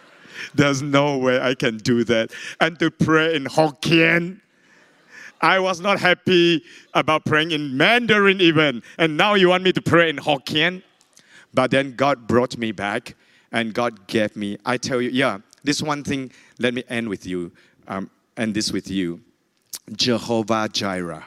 [0.54, 2.32] There's no way I can do that.
[2.60, 4.40] And to pray in Hokkien,
[5.40, 6.62] I was not happy
[6.94, 8.82] about praying in Mandarin even.
[8.98, 10.82] And now you want me to pray in Hokkien?
[11.54, 13.14] But then God brought me back
[13.52, 17.24] and God gave me, I tell you, yeah, this one thing, let me end with
[17.24, 17.52] you,
[17.86, 19.20] um, end this with you.
[19.96, 21.24] Jehovah Jireh.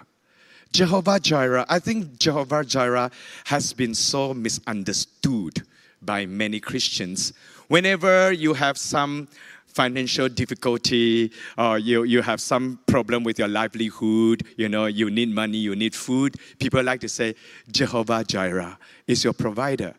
[0.71, 3.11] Jehovah Jireh, I think Jehovah Jireh
[3.45, 5.63] has been so misunderstood
[6.01, 7.33] by many Christians.
[7.67, 9.27] Whenever you have some
[9.67, 15.29] financial difficulty or you, you have some problem with your livelihood, you know, you need
[15.29, 17.35] money, you need food, people like to say,
[17.71, 18.77] Jehovah Jireh
[19.07, 19.93] is your provider.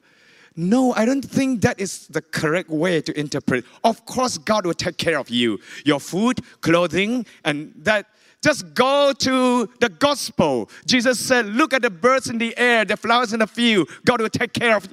[0.55, 3.64] No, I don't think that is the correct way to interpret.
[3.84, 8.06] Of course, God will take care of you, your food, clothing, and that
[8.43, 10.69] just go to the gospel.
[10.85, 13.89] Jesus said, Look at the birds in the air, the flowers in the field.
[14.05, 14.93] God will take care of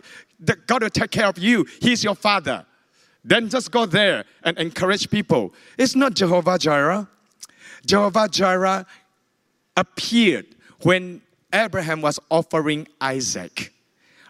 [0.68, 1.66] God will take care of you.
[1.82, 2.66] He's your father.
[3.24, 5.54] Then just go there and encourage people.
[5.78, 7.10] It's not Jehovah Jireh.
[7.86, 8.86] Jehovah Jireh
[9.76, 10.46] appeared
[10.84, 11.22] when
[11.54, 13.74] Abraham was offering Isaac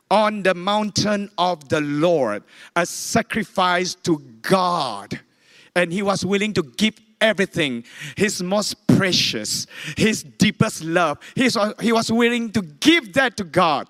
[0.09, 2.43] on the mountain of the Lord,
[2.75, 5.19] a sacrifice to God.
[5.75, 7.83] And he was willing to give everything,
[8.15, 9.67] his most precious,
[9.97, 11.19] his deepest love.
[11.35, 13.89] He was willing to give that to God.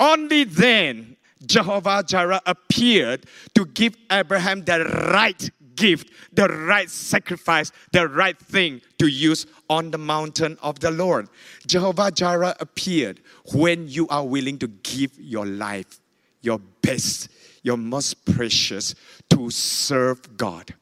[0.00, 8.08] Only then Jehovah Jireh appeared to give Abraham the right gift, the right sacrifice, the
[8.08, 11.28] right thing to use on the mountain of the Lord.
[11.66, 13.20] Jehovah Jireh appeared
[13.52, 16.00] when you are willing to give your life,
[16.42, 17.28] your best,
[17.62, 18.94] your most precious
[19.30, 20.74] to serve God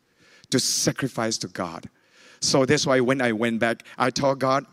[0.50, 1.88] to sacrifice to God.
[2.40, 4.66] So that's why when I went back, I told God,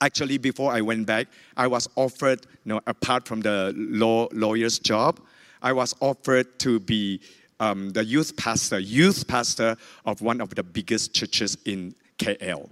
[0.00, 4.78] actually before I went back, I was offered, you know, apart from the law lawyer's
[4.78, 5.20] job,
[5.60, 7.20] I was offered to be
[7.60, 12.70] um, the youth pastor, youth pastor of one of the biggest churches in KL.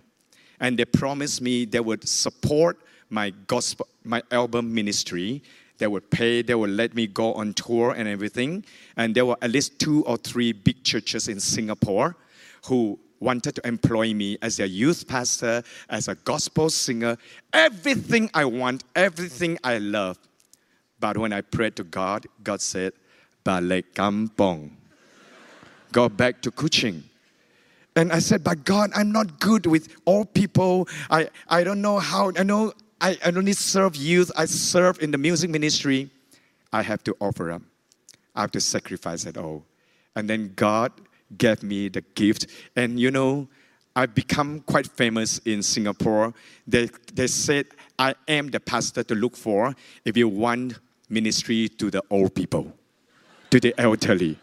[0.60, 2.78] And they promised me they would support
[3.10, 5.43] my gospel, my album ministry.
[5.78, 8.65] They would pay, they would let me go on tour and everything.
[8.97, 12.16] And there were at least two or three big churches in Singapore
[12.66, 17.16] who wanted to employ me as a youth pastor, as a gospel singer,
[17.53, 20.19] everything I want, everything I love.
[20.98, 22.93] But when I prayed to God, God said,
[23.44, 24.70] Balik kampong.
[25.93, 27.03] Go back to Kuching.
[27.94, 30.89] And I said, But God, I'm not good with all people.
[31.11, 35.18] I, I don't know how, I know I, only serve youth, I serve in the
[35.18, 36.10] music ministry.
[36.73, 37.62] I have to offer up.
[38.35, 39.64] I have to sacrifice it all.
[40.14, 40.93] And then God
[41.36, 42.47] gave me the gift.
[42.74, 43.48] And you know,
[43.94, 46.35] I've become quite famous in Singapore.
[46.66, 47.66] They, they said,
[47.98, 49.74] I am the pastor to look for
[50.05, 50.78] if you want
[51.09, 52.73] ministry to the old people,
[53.51, 54.39] to the elderly.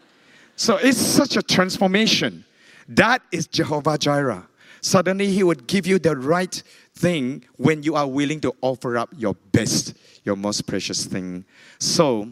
[0.56, 2.44] So it's such a transformation.
[2.88, 4.46] That is Jehovah Jireh.
[4.80, 6.62] Suddenly, He would give you the right
[6.96, 9.94] thing when you are willing to offer up your best,
[10.24, 11.44] your most precious thing.
[11.78, 12.28] So,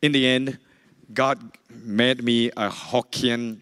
[0.00, 0.58] in the end,
[1.14, 1.38] God
[1.70, 3.60] made me a Hokkien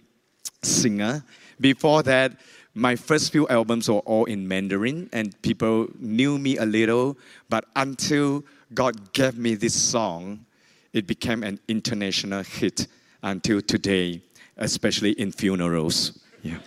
[0.62, 1.24] singer.
[1.60, 2.32] Before that,
[2.74, 7.18] my first few albums were all in Mandarin, and people knew me a little.
[7.48, 10.46] But until God gave me this song,
[10.92, 12.86] it became an international hit
[13.22, 14.22] until today,
[14.56, 16.18] especially in funerals.
[16.42, 16.58] Yeah.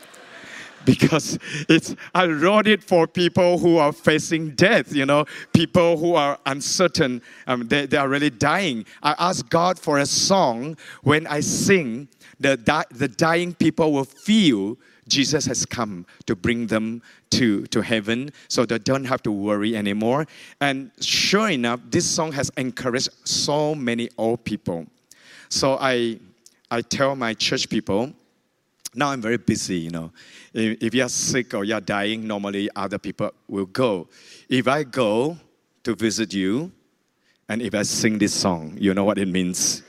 [0.93, 1.39] Because
[1.69, 6.37] it's, I wrote it for people who are facing death, you know, people who are
[6.45, 8.85] uncertain, um, they, they are really dying.
[9.01, 14.03] I ask God for a song when I sing the, di- the dying people will
[14.03, 14.77] feel
[15.07, 17.01] Jesus has come to bring them
[17.31, 20.27] to, to heaven so they don't have to worry anymore.
[20.61, 24.85] And sure enough, this song has encouraged so many old people.
[25.49, 26.19] So I,
[26.71, 28.13] I tell my church people,
[28.95, 30.11] now I'm very busy, you know.
[30.53, 34.07] If, if you're sick or you're dying, normally other people will go.
[34.49, 35.37] If I go
[35.83, 36.71] to visit you,
[37.49, 39.83] and if I sing this song, you know what it means?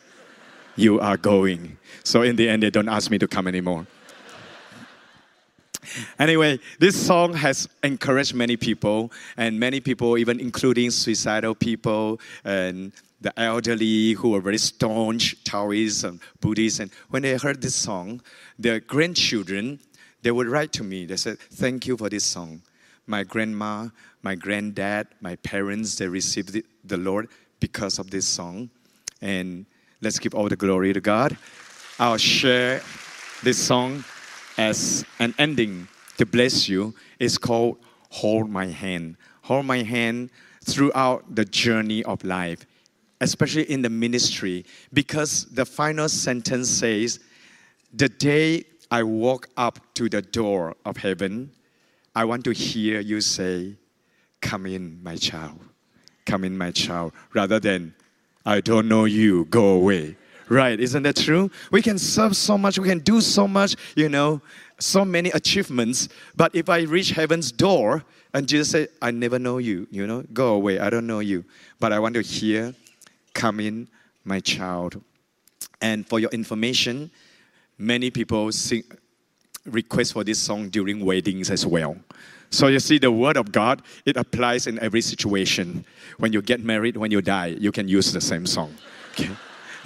[0.76, 1.78] you are going.
[2.02, 3.86] So in the end, they don't ask me to come anymore.
[6.18, 12.92] Anyway, this song has encouraged many people, and many people, even including suicidal people and
[13.20, 16.80] the elderly who were very staunch Taoists and Buddhists.
[16.80, 18.20] And when they heard this song,
[18.58, 19.80] their grandchildren,
[20.22, 21.06] they would write to me.
[21.06, 22.62] They said, Thank you for this song.
[23.06, 23.88] My grandma,
[24.22, 27.28] my granddad, my parents, they received the Lord
[27.60, 28.70] because of this song.
[29.22, 29.66] And
[30.04, 31.34] Let's give all the glory to God.
[31.98, 32.82] I'll share
[33.42, 34.04] this song
[34.56, 36.94] as an ending to bless you.
[37.18, 37.78] It's called
[38.10, 39.16] Hold My Hand.
[39.42, 40.30] Hold My Hand
[40.64, 42.66] throughout the journey of life,
[43.20, 47.20] especially in the ministry, because the final sentence says,
[47.92, 51.50] The day I walk up to the door of heaven,
[52.14, 53.76] I want to hear you say,
[54.40, 55.58] Come in, my child.
[56.26, 57.94] Come in, my child, rather than
[58.46, 60.16] I don't know you, go away.
[60.48, 61.50] Right, isn't that true?
[61.70, 64.42] We can serve so much, we can do so much, you know,
[64.78, 66.08] so many achievements.
[66.36, 70.24] But if I reach heaven's door and Jesus say, I never know you, you know,
[70.32, 71.44] go away, I don't know you.
[71.80, 72.74] But I want to hear,
[73.32, 73.88] come in,
[74.24, 75.00] my child.
[75.80, 77.10] And for your information,
[77.78, 78.84] many people sing,
[79.66, 81.96] request for this song during weddings as well.
[82.50, 85.84] So you see, the word of God, it applies in every situation.
[86.18, 88.74] When you get married, when you die, you can use the same song.
[89.12, 89.30] Okay.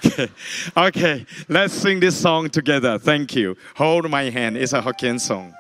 [0.05, 0.29] Okay.
[0.77, 2.99] okay, let's sing this song together.
[2.99, 3.57] Thank you.
[3.77, 4.57] Hold my hand.
[4.57, 5.55] It's a Hokkien song.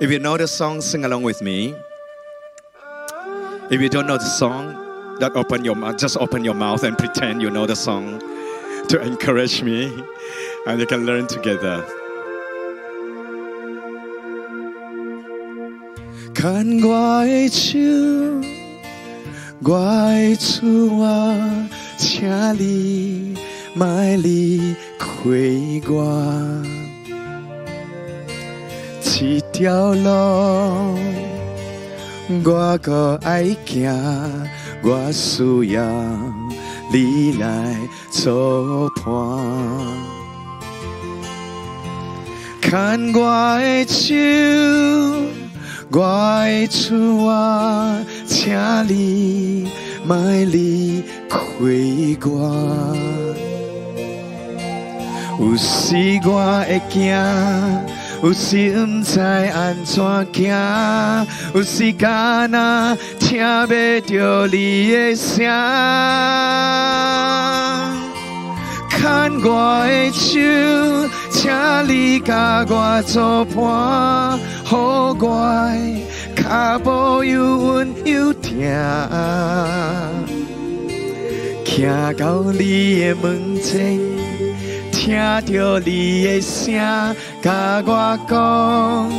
[0.00, 1.74] If you know the song, sing along with me.
[3.70, 6.96] If you don't know the song, that open your mouth, just open your mouth and
[6.96, 8.20] pretend you know the song
[8.88, 9.92] to encourage me,
[10.66, 11.84] and you can learn together.
[16.48, 17.78] 牵我的手，
[19.60, 19.78] 我
[20.14, 21.68] 的厝啊，
[21.98, 22.26] 请
[22.58, 23.36] 你
[23.74, 25.08] 莫离开
[25.90, 26.64] 我。
[29.20, 30.96] 一条路，
[32.44, 33.92] 我搁爱行，
[34.82, 35.84] 我需要
[36.90, 37.76] 你来
[38.10, 39.04] 作伴。
[42.62, 44.14] 牵我的手。
[45.90, 48.54] 我的手啊，请
[48.86, 49.70] 你
[50.04, 51.38] 卖离开
[52.26, 52.94] 我。
[55.40, 57.16] 有时我会惊，
[58.22, 65.46] 有时毋知安怎行，有时间啊听袂着你的声。
[68.90, 69.00] 牵
[69.42, 71.50] 我的手，请
[71.86, 74.38] 你甲我作伴，
[74.70, 75.24] 好我
[76.36, 78.52] 的脚步又稳又疼。
[81.64, 81.88] 行
[82.18, 83.98] 到你的门前，
[84.92, 85.16] 听
[85.46, 89.10] 着你的声，甲我讲，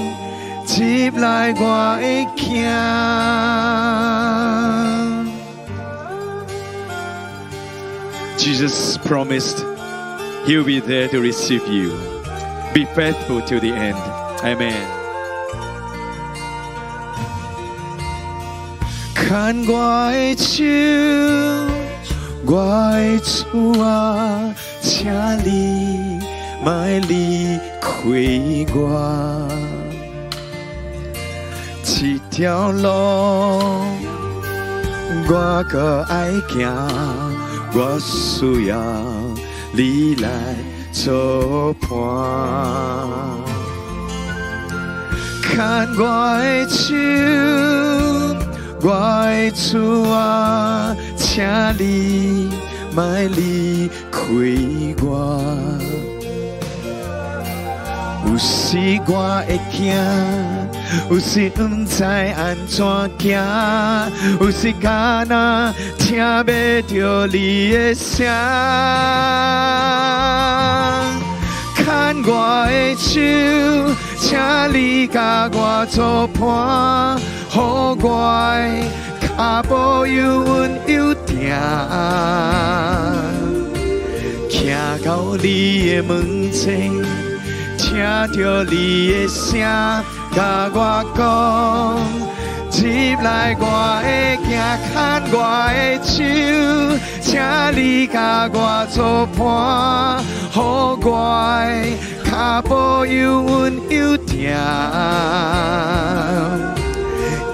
[0.68, 2.64] 接来我会行。
[8.38, 9.66] Jesus promised
[10.46, 11.90] He'll be there to receive you.
[12.72, 13.98] Be faithful to the end.
[14.44, 14.99] Amen.
[19.30, 19.38] 牵
[19.68, 20.66] 我的手，
[22.48, 22.52] 我
[22.96, 24.52] 的主啊，
[24.82, 25.06] 请
[25.46, 26.20] 你
[26.66, 26.74] 莫
[27.08, 27.92] 离开
[28.74, 29.48] 我。
[31.84, 32.90] 这条路
[35.28, 36.74] 我搁爱行，
[37.76, 38.76] 我需要
[39.72, 40.28] 你来
[40.92, 41.88] 作伴。
[45.44, 45.60] 牵
[46.00, 46.02] 我
[46.42, 46.96] 的手，
[48.82, 51.44] 我的主啊，请
[51.78, 52.50] 你
[52.96, 53.04] 莫
[53.36, 54.22] 离开
[55.04, 55.42] 我。
[58.26, 58.78] 有时
[59.08, 59.94] 我会惊，
[61.10, 62.78] 有时毋知安怎
[63.18, 68.26] 行，有时间啊听袂着你的声。
[71.76, 71.86] 牵
[72.26, 73.20] 我的手，
[74.20, 74.38] 请
[74.74, 77.20] 你甲我作伴，
[77.52, 81.50] 我的脚步又稳又定。
[84.50, 84.58] 行
[85.04, 85.46] 到你
[85.90, 86.92] 的门前，
[87.78, 87.88] 听
[88.34, 89.60] 着你的声，
[90.36, 91.20] 甲我讲。
[92.70, 93.64] 接来我
[94.04, 94.48] 会行，
[94.94, 94.94] 牵
[95.34, 95.36] 我
[95.74, 96.14] 的手，
[97.20, 97.28] 请
[97.76, 101.08] 你甲我作伴，好我
[101.66, 104.54] 的脚步又稳又定。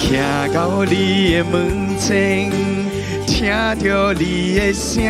[0.06, 0.22] 行
[0.54, 2.52] 到你的门前，
[3.26, 3.50] 听
[3.84, 5.04] 着你的声，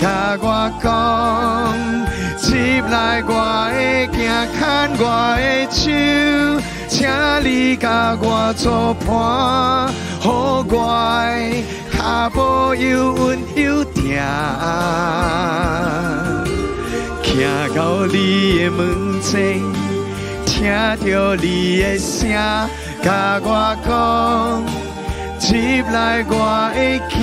[0.00, 0.86] 甲我讲。
[2.36, 3.30] 接来我
[3.72, 4.18] 会行，
[4.52, 4.60] 牵
[4.98, 5.02] 我
[5.38, 5.40] 的
[5.70, 5.80] 手，
[6.88, 7.08] 请
[7.44, 9.08] 你甲我作伴，
[10.18, 10.74] 好我
[11.30, 11.62] 的
[11.96, 14.20] 脚步又稳又定。
[17.22, 17.32] 行
[17.76, 19.62] 到你的门前，
[20.44, 20.64] 听
[21.04, 22.28] 着你的声，
[23.06, 24.66] 甲我讲，
[25.38, 26.34] 接来我
[26.74, 27.14] 会行。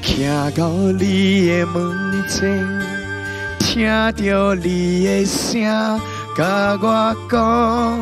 [0.00, 0.14] 行
[0.52, 1.74] 到你的门
[2.28, 2.64] 前，
[3.58, 3.84] 听
[4.14, 5.60] 着你的声，
[6.36, 7.98] 甲我讲，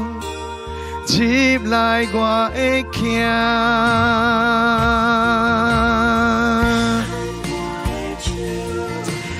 [1.06, 3.18] 接来我会行。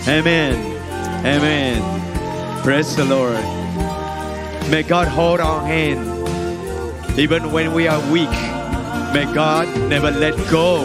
[0.06, 0.56] Amen.
[1.22, 1.82] Amen.
[2.64, 3.59] Praise the Lord.
[4.68, 6.20] May God hold our hand
[7.18, 8.30] even when we are weak.
[9.12, 10.84] May God never let go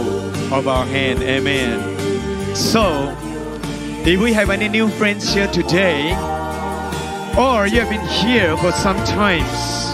[0.52, 1.22] of our hand.
[1.22, 2.56] Amen.
[2.56, 3.16] So,
[4.06, 6.12] if we have any new friends here today,
[7.38, 9.92] or you have been here for some times,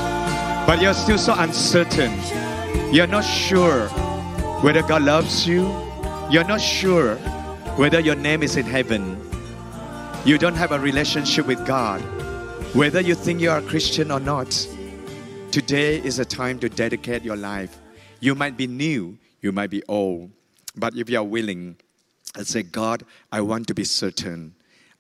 [0.68, 2.12] but you're still so uncertain,
[2.94, 3.88] you're not sure
[4.62, 5.64] whether God loves you,
[6.30, 7.16] you're not sure
[7.78, 9.20] whether your name is in heaven,
[10.24, 12.02] you don't have a relationship with God,
[12.74, 14.50] whether you think you are a Christian or not,
[15.52, 17.78] today is a time to dedicate your life.
[18.22, 20.32] You might be new, you might be old,
[20.76, 21.76] but if you are willing,
[22.36, 24.56] and say, God, I want to be certain.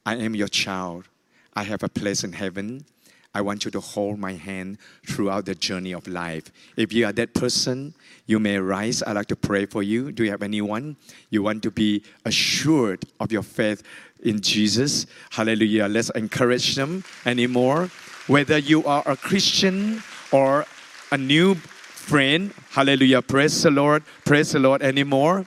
[0.05, 1.07] I am your child.
[1.53, 2.85] I have a place in heaven.
[3.33, 4.77] I want you to hold my hand
[5.07, 6.51] throughout the journey of life.
[6.75, 7.93] If you are that person,
[8.25, 9.01] you may rise.
[9.03, 10.11] I'd like to pray for you.
[10.11, 10.97] Do you have anyone?
[11.29, 13.83] You want to be assured of your faith
[14.23, 15.05] in Jesus?
[15.31, 15.87] Hallelujah.
[15.87, 17.89] Let's encourage them anymore.
[18.27, 20.65] Whether you are a Christian or
[21.11, 23.21] a new friend, hallelujah.
[23.21, 24.03] Praise the Lord.
[24.25, 25.45] Praise the Lord anymore.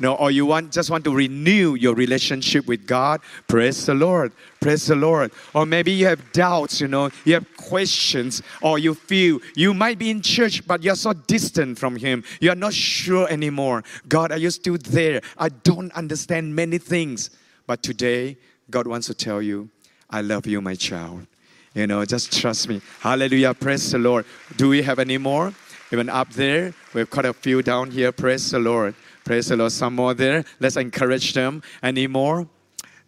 [0.00, 3.20] No, or you want just want to renew your relationship with God.
[3.46, 4.32] Praise the Lord.
[4.58, 5.30] Praise the Lord.
[5.54, 9.98] Or maybe you have doubts, you know, you have questions, or you feel you might
[9.98, 12.24] be in church, but you're so distant from Him.
[12.40, 13.84] You're not sure anymore.
[14.08, 15.20] God, are you still there?
[15.36, 17.30] I don't understand many things.
[17.70, 18.36] But today,
[18.68, 19.70] God wants to tell you,
[20.10, 21.24] I love you, my child.
[21.72, 22.80] You know, just trust me.
[22.98, 23.54] Hallelujah.
[23.54, 24.26] Praise the Lord.
[24.56, 25.54] Do we have any more?
[25.92, 28.10] Even up there, we've got a few down here.
[28.10, 28.96] Praise the Lord.
[29.24, 29.70] Praise the Lord.
[29.70, 30.44] Some more there.
[30.58, 31.62] Let's encourage them.
[31.80, 32.48] Any more?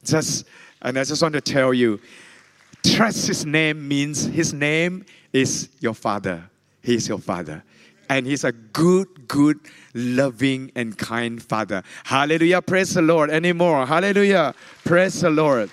[0.05, 0.47] Just,
[0.81, 1.99] and I just want to tell you,
[2.85, 6.49] Trust his name means his name is your father.
[6.85, 7.65] He is your father.
[8.13, 9.59] And he's a good, good,
[9.95, 11.83] loving, and kind father.
[12.05, 12.61] Hallelujah.
[12.61, 13.31] Praise the Lord.
[13.31, 13.87] Any more?
[13.87, 14.55] Hallelujah.
[14.85, 15.71] Praise the Lord.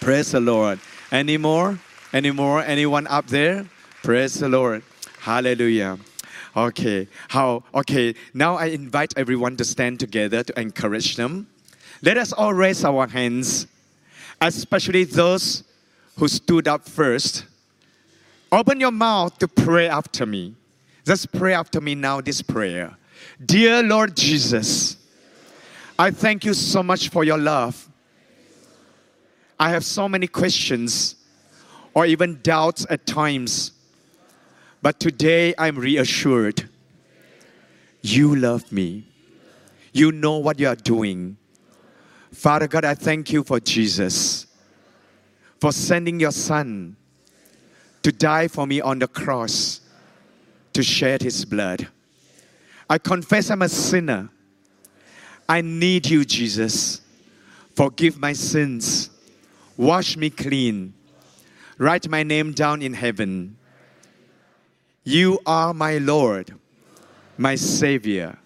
[0.00, 0.80] Praise the Lord.
[1.12, 1.78] Any more?
[2.12, 2.60] Any more?
[2.64, 3.66] Anyone up there?
[4.02, 4.82] Praise the Lord.
[5.20, 5.96] Hallelujah.
[6.56, 7.06] Okay.
[7.28, 7.62] How?
[7.72, 8.16] Okay.
[8.34, 11.46] Now I invite everyone to stand together to encourage them.
[12.02, 13.68] Let us all raise our hands,
[14.40, 15.62] especially those
[16.18, 17.46] who stood up first.
[18.50, 20.56] Open your mouth to pray after me.
[21.04, 22.96] Just pray after me now this prayer.
[23.44, 24.96] Dear Lord Jesus,
[25.98, 27.88] I thank you so much for your love.
[29.58, 31.16] I have so many questions
[31.94, 33.72] or even doubts at times,
[34.82, 36.68] but today I'm reassured.
[38.02, 39.06] You love me.
[39.92, 41.36] You know what you are doing.
[42.32, 44.46] Father God, I thank you for Jesus,
[45.60, 46.96] for sending your Son
[48.02, 49.80] to die for me on the cross,
[50.74, 51.88] to shed his blood.
[52.88, 54.28] I confess I'm a sinner.
[55.48, 57.00] I need you, Jesus.
[57.74, 59.10] Forgive my sins.
[59.76, 60.94] Wash me clean.
[61.78, 63.56] Write my name down in heaven.
[65.02, 66.54] You are my Lord,
[67.36, 68.38] my Savior,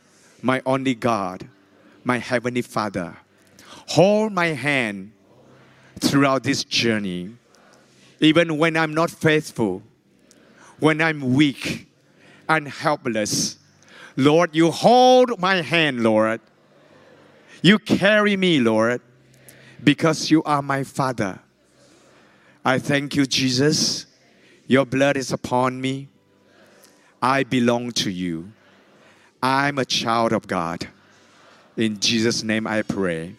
[0.42, 1.48] my only God,
[2.04, 3.16] my Heavenly Father.
[3.88, 5.12] Hold my hand
[6.00, 7.34] throughout this journey,
[8.20, 9.82] even when I'm not faithful,
[10.78, 11.87] when I'm weak
[12.48, 13.56] and helpless.
[14.16, 16.40] Lord, you hold my hand, Lord.
[17.62, 19.00] You carry me, Lord,
[19.82, 21.40] because you are my Father.
[22.64, 24.06] I thank you, Jesus.
[24.66, 26.08] Your blood is upon me.
[27.22, 28.52] I belong to you.
[29.42, 30.86] I'm a child of God.
[31.76, 33.34] In Jesus' name I pray.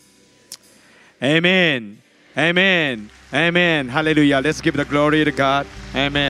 [1.22, 2.02] Amen.
[2.38, 3.10] Amen.
[3.34, 3.90] Amen.
[3.90, 4.40] Hallelujah.
[4.42, 5.68] Let's give the glory to God.
[5.94, 6.14] Amen.